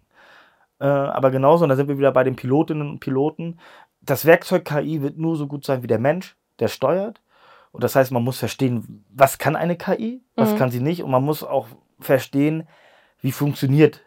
Äh, 0.79 0.85
aber 0.85 1.31
genauso, 1.31 1.63
und 1.63 1.69
da 1.69 1.75
sind 1.75 1.89
wir 1.89 1.97
wieder 1.97 2.11
bei 2.11 2.23
den 2.23 2.35
Pilotinnen 2.35 2.89
und 2.89 2.99
Piloten, 2.99 3.59
das 4.01 4.25
Werkzeug 4.25 4.65
KI 4.65 5.01
wird 5.01 5.17
nur 5.17 5.35
so 5.35 5.47
gut 5.47 5.65
sein 5.65 5.83
wie 5.83 5.87
der 5.87 5.99
Mensch, 5.99 6.35
der 6.59 6.67
steuert. 6.67 7.21
Und 7.71 7.83
das 7.83 7.95
heißt, 7.95 8.11
man 8.11 8.23
muss 8.23 8.39
verstehen, 8.39 9.05
was 9.09 9.37
kann 9.37 9.55
eine 9.55 9.77
KI, 9.77 10.23
was 10.35 10.53
mhm. 10.53 10.57
kann 10.57 10.71
sie 10.71 10.81
nicht. 10.81 11.03
Und 11.03 11.11
man 11.11 11.23
muss 11.23 11.43
auch 11.43 11.67
verstehen, 11.99 12.67
wie 13.21 13.31
funktioniert 13.31 14.01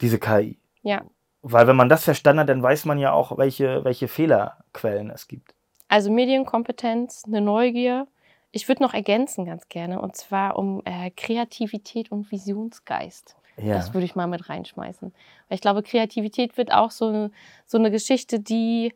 diese 0.00 0.18
KI. 0.18 0.58
Ja. 0.82 1.02
Weil 1.42 1.66
wenn 1.66 1.76
man 1.76 1.88
das 1.88 2.04
verstanden 2.04 2.40
hat, 2.40 2.48
dann 2.48 2.62
weiß 2.62 2.84
man 2.84 2.98
ja 2.98 3.12
auch, 3.12 3.38
welche, 3.38 3.84
welche 3.84 4.08
Fehlerquellen 4.08 5.10
es 5.10 5.26
gibt. 5.26 5.54
Also 5.88 6.10
Medienkompetenz, 6.10 7.24
eine 7.26 7.40
Neugier. 7.40 8.06
Ich 8.52 8.68
würde 8.68 8.82
noch 8.82 8.94
ergänzen 8.94 9.44
ganz 9.44 9.68
gerne, 9.68 10.00
und 10.00 10.16
zwar 10.16 10.58
um 10.58 10.82
äh, 10.84 11.10
Kreativität 11.10 12.12
und 12.12 12.30
Visionsgeist. 12.30 13.36
Ja. 13.56 13.74
Das 13.74 13.94
würde 13.94 14.04
ich 14.04 14.14
mal 14.14 14.26
mit 14.26 14.48
reinschmeißen. 14.48 15.12
Weil 15.48 15.54
ich 15.54 15.60
glaube, 15.60 15.82
Kreativität 15.82 16.56
wird 16.56 16.72
auch 16.72 16.90
so, 16.90 17.30
so 17.66 17.78
eine 17.78 17.90
Geschichte, 17.90 18.40
die 18.40 18.92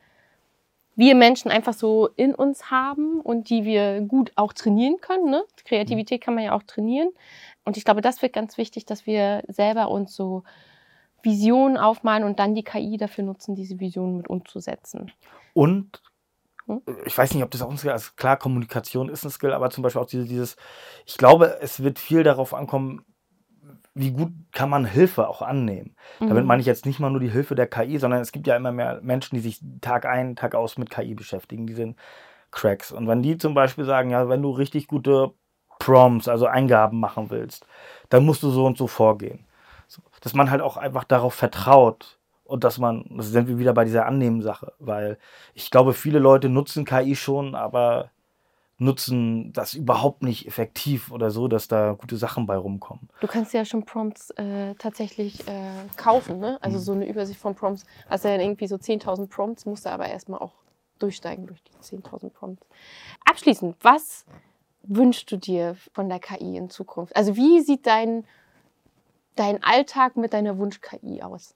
wir 0.97 1.15
Menschen 1.15 1.51
einfach 1.51 1.75
so 1.75 2.09
in 2.17 2.35
uns 2.35 2.71
haben 2.71 3.21
und 3.21 3.51
die 3.51 3.65
wir 3.65 4.01
gut 4.03 4.33
auch 4.37 4.53
trainieren 4.53 4.97
können. 5.01 5.31
Ne? 5.31 5.45
Kreativität 5.65 6.21
kann 6.21 6.35
man 6.35 6.45
ja 6.45 6.53
auch 6.55 6.63
trainieren. 6.63 7.11
Und 7.65 7.77
ich 7.77 7.85
glaube, 7.85 8.01
das 8.01 8.23
wird 8.23 8.33
ganz 8.33 8.59
wichtig, 8.59 8.87
dass 8.87 9.07
wir 9.07 9.43
selber 9.49 9.91
uns 9.91 10.15
so 10.15 10.45
Visionen 11.25 11.77
aufmalen 11.77 12.25
und 12.25 12.39
dann 12.39 12.55
die 12.55 12.65
KI 12.65 12.97
dafür 12.97 13.25
nutzen, 13.25 13.55
diese 13.55 13.81
Visionen 13.81 14.17
mit 14.17 14.29
umzusetzen. 14.29 15.13
Und 15.53 16.03
hm? 16.67 16.83
ich 17.05 17.17
weiß 17.17 17.35
nicht, 17.35 17.43
ob 17.43 17.51
das 17.51 17.63
auch 17.63 17.71
ein 17.71 17.79
Skill 17.79 17.91
ist. 17.91 17.95
Also 17.95 18.11
klar, 18.17 18.37
Kommunikation 18.37 19.09
ist 19.09 19.25
ein 19.25 19.31
Skill, 19.31 19.53
aber 19.53 19.71
zum 19.71 19.83
Beispiel 19.83 20.03
auch 20.03 20.07
dieses, 20.07 20.57
ich 21.07 21.17
glaube, 21.17 21.59
es 21.61 21.83
wird 21.83 21.99
viel 21.99 22.23
darauf 22.23 22.55
ankommen, 22.55 23.05
wie 23.95 24.11
gut 24.11 24.33
kann 24.53 24.71
man 24.71 24.85
Hilfe 24.85 25.29
auch 25.29 25.41
annehmen. 25.41 25.95
Mhm. 26.19 26.29
Damit 26.29 26.47
meine 26.47 26.61
ich 26.61 26.67
jetzt 26.67 26.85
nicht 26.85 26.99
mal 26.99 27.11
nur 27.11 27.21
die 27.21 27.31
Hilfe 27.31 27.55
der 27.55 27.69
KI, 27.69 27.99
sondern 27.99 28.21
es 28.21 28.33
gibt 28.33 28.47
ja 28.47 28.57
immer 28.57 28.73
mehr 28.73 29.01
Menschen, 29.03 29.37
die 29.37 29.41
sich 29.41 29.61
Tag 29.81 30.05
ein, 30.05 30.37
Tag 30.37 30.55
aus 30.55 30.79
mit 30.79 30.91
KI 30.91 31.15
beschäftigen. 31.15 31.67
Die 31.67 31.75
sind 31.75 31.97
Cracks. 32.51 32.91
Und 32.91 33.07
wenn 33.07 33.23
die 33.23 33.39
zum 33.39 33.55
Beispiel 33.55 33.85
sagen, 33.85 34.11
ja, 34.11 34.29
wenn 34.29 34.43
du 34.43 34.51
richtig 34.51 34.89
gute 34.89 35.33
Prompts, 35.79 36.29
also 36.29 36.47
Eingaben 36.47 36.99
machen 36.99 37.31
willst, 37.31 37.67
dann 38.09 38.25
musst 38.25 38.43
du 38.43 38.51
so 38.51 38.67
und 38.67 38.79
so 38.79 38.87
vorgehen. 38.87 39.47
So, 39.87 40.03
dass 40.21 40.35
man 40.35 40.51
halt 40.51 40.63
auch 40.63 40.77
einfach 40.77 41.05
darauf 41.05 41.35
vertraut, 41.35 42.19
und 42.45 42.63
dass 42.63 42.79
man, 42.79 43.07
das 43.11 43.31
sind 43.31 43.49
wir 43.49 43.59
wieder 43.59 43.73
bei 43.73 43.85
dieser 43.85 44.07
Annehmen-Sache, 44.07 44.75
weil 44.79 45.19
ich 45.55 45.71
glaube, 45.71 45.95
viele 45.95 46.19
Leute 46.19 46.51
nutzen 46.51 46.85
KI 46.85 47.17
schon, 47.17 47.55
aber 47.55 48.11
nutzen 48.79 49.53
das 49.53 49.75
überhaupt 49.75 50.23
nicht 50.23 50.47
effektiv 50.47 51.11
oder 51.11 51.31
so, 51.31 51.49
dass 51.49 51.69
da 51.69 51.93
gute 51.93 52.17
Sachen 52.17 52.47
bei 52.47 52.57
rumkommen. 52.57 53.09
Du 53.21 53.27
kannst 53.27 53.55
ja 53.55 53.65
schon 53.65 53.85
Prompts 53.85 54.31
äh, 54.31 54.75
tatsächlich 54.75 55.47
äh, 55.47 55.71
kaufen, 55.97 56.39
ne? 56.39 56.59
Also 56.61 56.79
mhm. 56.79 56.83
so 56.83 56.93
eine 56.93 57.09
Übersicht 57.09 57.41
von 57.41 57.55
Prompts. 57.55 57.85
Hast 58.09 58.25
ja 58.25 58.37
irgendwie 58.37 58.67
so 58.67 58.77
10.000 58.77 59.29
Prompts, 59.29 59.65
musst 59.65 59.87
du 59.87 59.91
aber 59.91 60.07
erstmal 60.07 60.41
auch 60.41 60.53
durchsteigen 60.99 61.47
durch 61.47 61.63
die 61.63 61.73
10.000 61.97 62.31
Prompts. 62.31 62.67
Abschließend, 63.25 63.77
was 63.81 64.25
wünschst 64.83 65.31
du 65.31 65.37
dir 65.37 65.77
von 65.93 66.09
der 66.09 66.19
KI 66.19 66.57
in 66.57 66.69
Zukunft? 66.69 67.15
Also 67.17 67.37
wie 67.37 67.61
sieht 67.61 67.87
dein, 67.87 68.25
dein 69.37 69.63
Alltag 69.63 70.17
mit 70.17 70.33
deiner 70.33 70.59
Wunsch-KI 70.59 71.23
aus? 71.23 71.55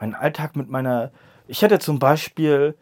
mein 0.00 0.14
Alltag 0.14 0.56
mit 0.56 0.68
meiner. 0.68 1.12
Ich 1.46 1.62
hätte 1.62 1.78
zum 1.78 1.98
Beispiel 1.98 2.76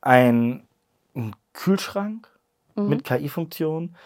einen, 0.00 0.66
einen 1.14 1.36
Kühlschrank 1.52 2.28
mhm. 2.76 2.88
mit 2.88 3.04
KI-Funktion, 3.04 3.96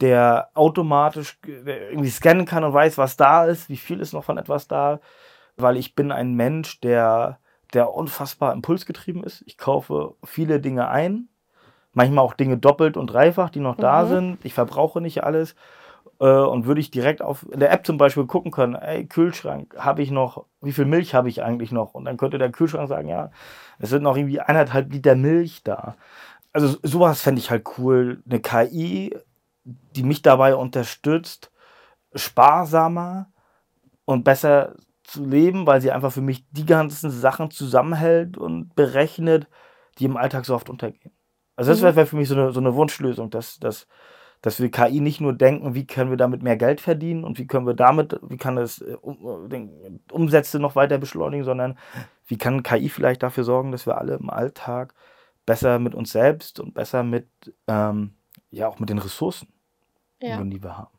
der 0.00 0.50
automatisch 0.54 1.38
irgendwie 1.44 2.10
scannen 2.10 2.44
kann 2.44 2.64
und 2.64 2.72
weiß, 2.72 2.98
was 2.98 3.16
da 3.16 3.44
ist, 3.44 3.68
wie 3.68 3.76
viel 3.76 4.00
ist 4.00 4.12
noch 4.12 4.24
von 4.24 4.38
etwas 4.38 4.68
da, 4.68 5.00
weil 5.56 5.76
ich 5.76 5.94
bin 5.94 6.12
ein 6.12 6.34
Mensch, 6.34 6.80
der, 6.80 7.38
der 7.72 7.94
unfassbar 7.94 8.52
impulsgetrieben 8.52 9.24
ist. 9.24 9.42
Ich 9.46 9.58
kaufe 9.58 10.14
viele 10.24 10.60
Dinge 10.60 10.88
ein, 10.88 11.28
manchmal 11.92 12.24
auch 12.24 12.34
Dinge 12.34 12.58
doppelt 12.58 12.96
und 12.96 13.08
dreifach, 13.08 13.50
die 13.50 13.60
noch 13.60 13.76
mhm. 13.76 13.82
da 13.82 14.06
sind. 14.06 14.44
Ich 14.44 14.54
verbrauche 14.54 15.00
nicht 15.00 15.24
alles 15.24 15.54
und 16.26 16.66
würde 16.66 16.80
ich 16.80 16.90
direkt 16.90 17.22
auf 17.22 17.46
in 17.52 17.60
der 17.60 17.70
App 17.70 17.86
zum 17.86 17.96
Beispiel 17.96 18.26
gucken 18.26 18.50
können, 18.50 18.74
ey, 18.74 19.06
Kühlschrank, 19.06 19.76
habe 19.78 20.02
ich 20.02 20.10
noch, 20.10 20.46
wie 20.60 20.72
viel 20.72 20.84
Milch 20.84 21.14
habe 21.14 21.28
ich 21.28 21.42
eigentlich 21.42 21.70
noch? 21.70 21.94
Und 21.94 22.04
dann 22.06 22.16
könnte 22.16 22.38
der 22.38 22.50
Kühlschrank 22.50 22.88
sagen, 22.88 23.08
ja, 23.08 23.30
es 23.78 23.90
sind 23.90 24.02
noch 24.02 24.16
irgendwie 24.16 24.40
eineinhalb 24.40 24.92
Liter 24.92 25.14
Milch 25.14 25.62
da. 25.62 25.94
Also 26.52 26.76
sowas 26.82 27.20
fände 27.22 27.40
ich 27.40 27.50
halt 27.50 27.66
cool. 27.78 28.22
Eine 28.28 28.40
KI, 28.40 29.16
die 29.64 30.02
mich 30.02 30.22
dabei 30.22 30.56
unterstützt, 30.56 31.52
sparsamer 32.14 33.28
und 34.04 34.24
besser 34.24 34.74
zu 35.04 35.24
leben, 35.24 35.66
weil 35.66 35.80
sie 35.80 35.92
einfach 35.92 36.12
für 36.12 36.20
mich 36.20 36.44
die 36.50 36.66
ganzen 36.66 37.10
Sachen 37.10 37.50
zusammenhält 37.50 38.36
und 38.36 38.74
berechnet, 38.74 39.46
die 39.98 40.04
im 40.06 40.16
Alltag 40.16 40.46
so 40.46 40.54
oft 40.54 40.68
untergehen. 40.68 41.12
Also 41.54 41.70
das 41.70 41.80
mhm. 41.80 41.96
wäre 41.96 42.06
für 42.06 42.16
mich 42.16 42.28
so 42.28 42.34
eine, 42.34 42.52
so 42.52 42.60
eine 42.60 42.74
Wunschlösung, 42.74 43.30
dass, 43.30 43.58
dass, 43.58 43.86
dass 44.42 44.60
wir 44.60 44.70
KI 44.70 45.00
nicht 45.00 45.20
nur 45.20 45.32
denken, 45.32 45.74
wie 45.74 45.86
können 45.86 46.10
wir 46.10 46.16
damit 46.16 46.42
mehr 46.42 46.56
Geld 46.56 46.80
verdienen 46.80 47.24
und 47.24 47.38
wie 47.38 47.46
können 47.46 47.66
wir 47.66 47.74
damit, 47.74 48.18
wie 48.22 48.36
kann 48.36 48.56
das 48.56 48.80
äh, 48.80 48.96
Umsätze 50.12 50.58
noch 50.58 50.76
weiter 50.76 50.98
beschleunigen, 50.98 51.44
sondern 51.44 51.78
wie 52.26 52.38
kann 52.38 52.62
KI 52.62 52.88
vielleicht 52.88 53.22
dafür 53.22 53.44
sorgen, 53.44 53.72
dass 53.72 53.86
wir 53.86 53.98
alle 53.98 54.14
im 54.14 54.30
Alltag 54.30 54.94
besser 55.46 55.78
mit 55.78 55.94
uns 55.94 56.12
selbst 56.12 56.60
und 56.60 56.74
besser 56.74 57.02
mit, 57.02 57.26
ähm, 57.66 58.14
ja, 58.50 58.68
auch 58.68 58.78
mit 58.78 58.90
den 58.90 58.98
Ressourcen, 58.98 59.48
ja. 60.20 60.42
die 60.42 60.62
wir 60.62 60.76
haben. 60.76 60.97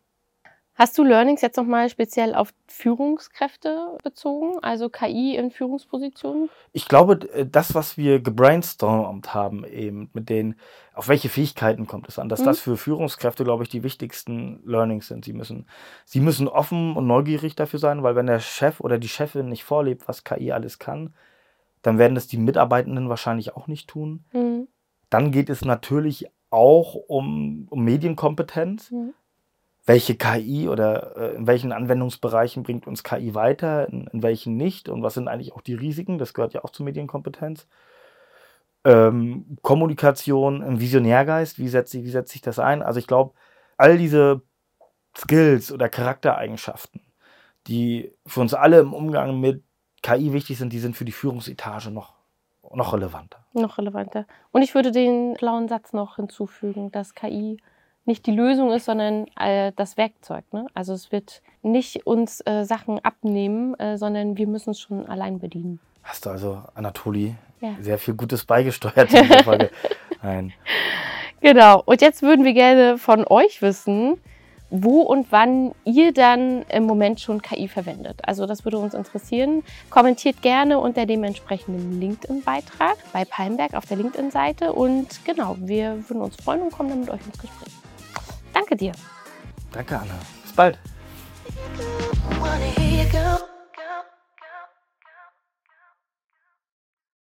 Hast 0.80 0.98
du 0.98 1.04
Learnings 1.04 1.42
jetzt 1.42 1.58
nochmal 1.58 1.90
speziell 1.90 2.34
auf 2.34 2.54
Führungskräfte 2.68 3.98
bezogen, 4.02 4.60
also 4.62 4.88
KI 4.88 5.36
in 5.36 5.52
Führungspositionen? 5.52 6.50
Ich 6.72 6.88
glaube, 6.88 7.18
das, 7.18 7.76
was 7.76 7.98
wir 7.98 8.22
gebrainstormt 8.22 9.34
haben, 9.34 9.66
eben 9.66 10.10
mit 10.14 10.30
den, 10.30 10.56
auf 10.94 11.10
welche 11.10 11.28
Fähigkeiten 11.28 11.86
kommt 11.86 12.08
es 12.08 12.18
an, 12.18 12.30
dass 12.30 12.40
mhm. 12.40 12.46
das 12.46 12.62
für 12.62 12.78
Führungskräfte, 12.78 13.44
glaube 13.44 13.64
ich, 13.64 13.70
die 13.70 13.84
wichtigsten 13.84 14.62
Learnings 14.64 15.10
sind. 15.10 15.26
Sie 15.26 15.34
müssen, 15.34 15.68
sie 16.06 16.22
müssen 16.22 16.48
offen 16.48 16.96
und 16.96 17.08
neugierig 17.08 17.58
dafür 17.58 17.80
sein, 17.80 18.02
weil 18.02 18.16
wenn 18.16 18.28
der 18.28 18.40
Chef 18.40 18.80
oder 18.80 18.98
die 19.00 19.10
Chefin 19.10 19.50
nicht 19.50 19.66
vorlebt, 19.66 20.08
was 20.08 20.24
KI 20.24 20.54
alles 20.54 20.80
kann, 20.80 21.14
dann 21.82 21.98
werden 21.98 22.16
das 22.16 22.28
die 22.28 22.38
Mitarbeitenden 22.38 23.10
wahrscheinlich 23.10 23.54
auch 23.54 23.68
nicht 23.68 23.90
tun. 23.90 24.24
Mhm. 24.32 24.70
Dann 25.10 25.34
geht 25.34 25.50
es 25.50 25.66
natürlich 25.66 26.28
auch 26.52 26.96
um, 26.96 27.68
um 27.70 27.84
Medienkompetenz. 27.84 28.92
Mhm 28.92 29.14
welche 29.90 30.14
KI 30.14 30.70
oder 30.70 31.18
äh, 31.18 31.36
in 31.36 31.48
welchen 31.48 31.72
Anwendungsbereichen 31.72 32.62
bringt 32.62 32.86
uns 32.86 33.04
KI 33.04 33.34
weiter, 33.34 33.90
in, 33.90 34.06
in, 34.14 34.22
welchen 34.22 34.56
nicht 34.56 34.88
und 34.88 35.02
was 35.02 35.16
sind 35.16 35.28
eigentlich 35.28 35.52
auch 35.54 35.62
die 35.62 35.74
Risiken, 35.74 36.20
das 36.20 36.36
gehört 36.36 36.54
ja 36.54 36.64
auch 36.64 36.70
zur 36.70 36.86
Medienkompetenz. 36.86 37.68
Ähm, 38.86 39.58
Kommunikation 39.64 40.80
Visionärgeist, 40.80 41.58
wie 41.58 41.68
setze 41.68 42.04
wie 42.04 42.10
setz 42.12 42.36
ich 42.36 42.42
das 42.44 42.60
ein? 42.60 42.84
Also 42.84 43.00
ich 43.00 43.08
glaube, 43.08 43.34
all 43.78 43.98
diese 43.98 44.44
Skills 45.18 45.72
oder 45.72 45.90
Charaktereigenschaften, 45.90 47.02
die 47.66 48.14
für 48.28 48.42
uns 48.42 48.54
alle 48.54 48.82
im 48.82 48.94
Umgang 48.94 49.40
mit 49.40 49.64
KI 50.04 50.34
wichtig 50.34 50.60
sind, 50.60 50.72
die 50.72 50.80
sind 50.80 50.98
für 50.98 51.06
die 51.06 51.12
Führungsetage 51.12 51.90
noch, 51.90 52.14
noch 52.72 52.94
relevanter. 52.94 53.44
Noch 53.54 53.80
relevanter. 53.80 54.28
Und 54.52 54.62
ich 54.62 54.76
würde 54.76 54.92
den 54.92 55.34
blauen 55.34 55.68
Satz 55.68 55.94
noch 55.94 56.18
hinzufügen, 56.18 56.92
dass 56.92 57.16
KI 57.16 57.58
nicht 58.10 58.26
die 58.26 58.32
Lösung 58.32 58.72
ist, 58.72 58.86
sondern 58.86 59.28
äh, 59.40 59.72
das 59.76 59.96
Werkzeug. 59.96 60.44
Ne? 60.52 60.68
Also 60.74 60.94
es 60.94 61.12
wird 61.12 61.42
nicht 61.62 62.06
uns 62.06 62.42
äh, 62.46 62.66
Sachen 62.66 63.00
abnehmen, 63.00 63.80
äh, 63.80 63.98
sondern 63.98 64.36
wir 64.36 64.48
müssen 64.48 64.72
es 64.72 64.80
schon 64.80 65.08
allein 65.08 65.40
bedienen. 65.40 65.80
Hast 66.04 66.26
du 66.26 66.32
also, 66.32 66.64
Anatoli, 66.74 67.36
ja. 67.62 67.76
sehr 67.80 68.00
viel 68.00 68.16
Gutes 68.16 68.44
beigesteuert 68.46 69.14
in 69.14 69.24
dieser 69.24 69.44
Folge. 69.44 69.70
Nein. 70.24 70.54
Genau. 71.40 71.84
Und 71.86 72.02
jetzt 72.02 72.22
würden 72.22 72.44
wir 72.44 72.54
gerne 72.54 72.98
von 72.98 73.26
euch 73.28 73.62
wissen, 73.62 74.18
wo 74.72 75.02
und 75.02 75.28
wann 75.32 75.74
ihr 75.86 76.12
dann 76.14 76.64
im 76.64 76.84
Moment 76.84 77.20
schon 77.20 77.42
KI 77.42 77.68
verwendet. 77.68 78.22
Also 78.24 78.46
das 78.46 78.66
würde 78.66 78.80
uns 78.80 78.94
interessieren. 78.94 79.64
Kommentiert 79.90 80.42
gerne 80.42 80.80
unter 80.80 81.06
dem 81.06 81.24
entsprechenden 81.24 82.00
LinkedIn-Beitrag 82.00 82.98
bei 83.14 83.26
Palmberg 83.26 83.74
auf 83.74 83.86
der 83.86 83.98
LinkedIn-Seite. 83.98 84.74
Und 84.74 85.24
genau, 85.26 85.56
wir 85.60 86.04
würden 86.08 86.22
uns 86.22 86.36
freuen 86.36 86.62
und 86.62 86.72
kommen 86.72 86.90
dann 86.90 87.00
mit 87.02 87.10
euch 87.10 87.26
ins 87.26 87.40
Gespräch. 87.40 87.79
Danke 88.54 88.76
dir. 88.76 88.92
Danke, 89.72 89.98
Anna. 89.98 90.20
Bis 90.44 90.54
bald. 90.54 90.78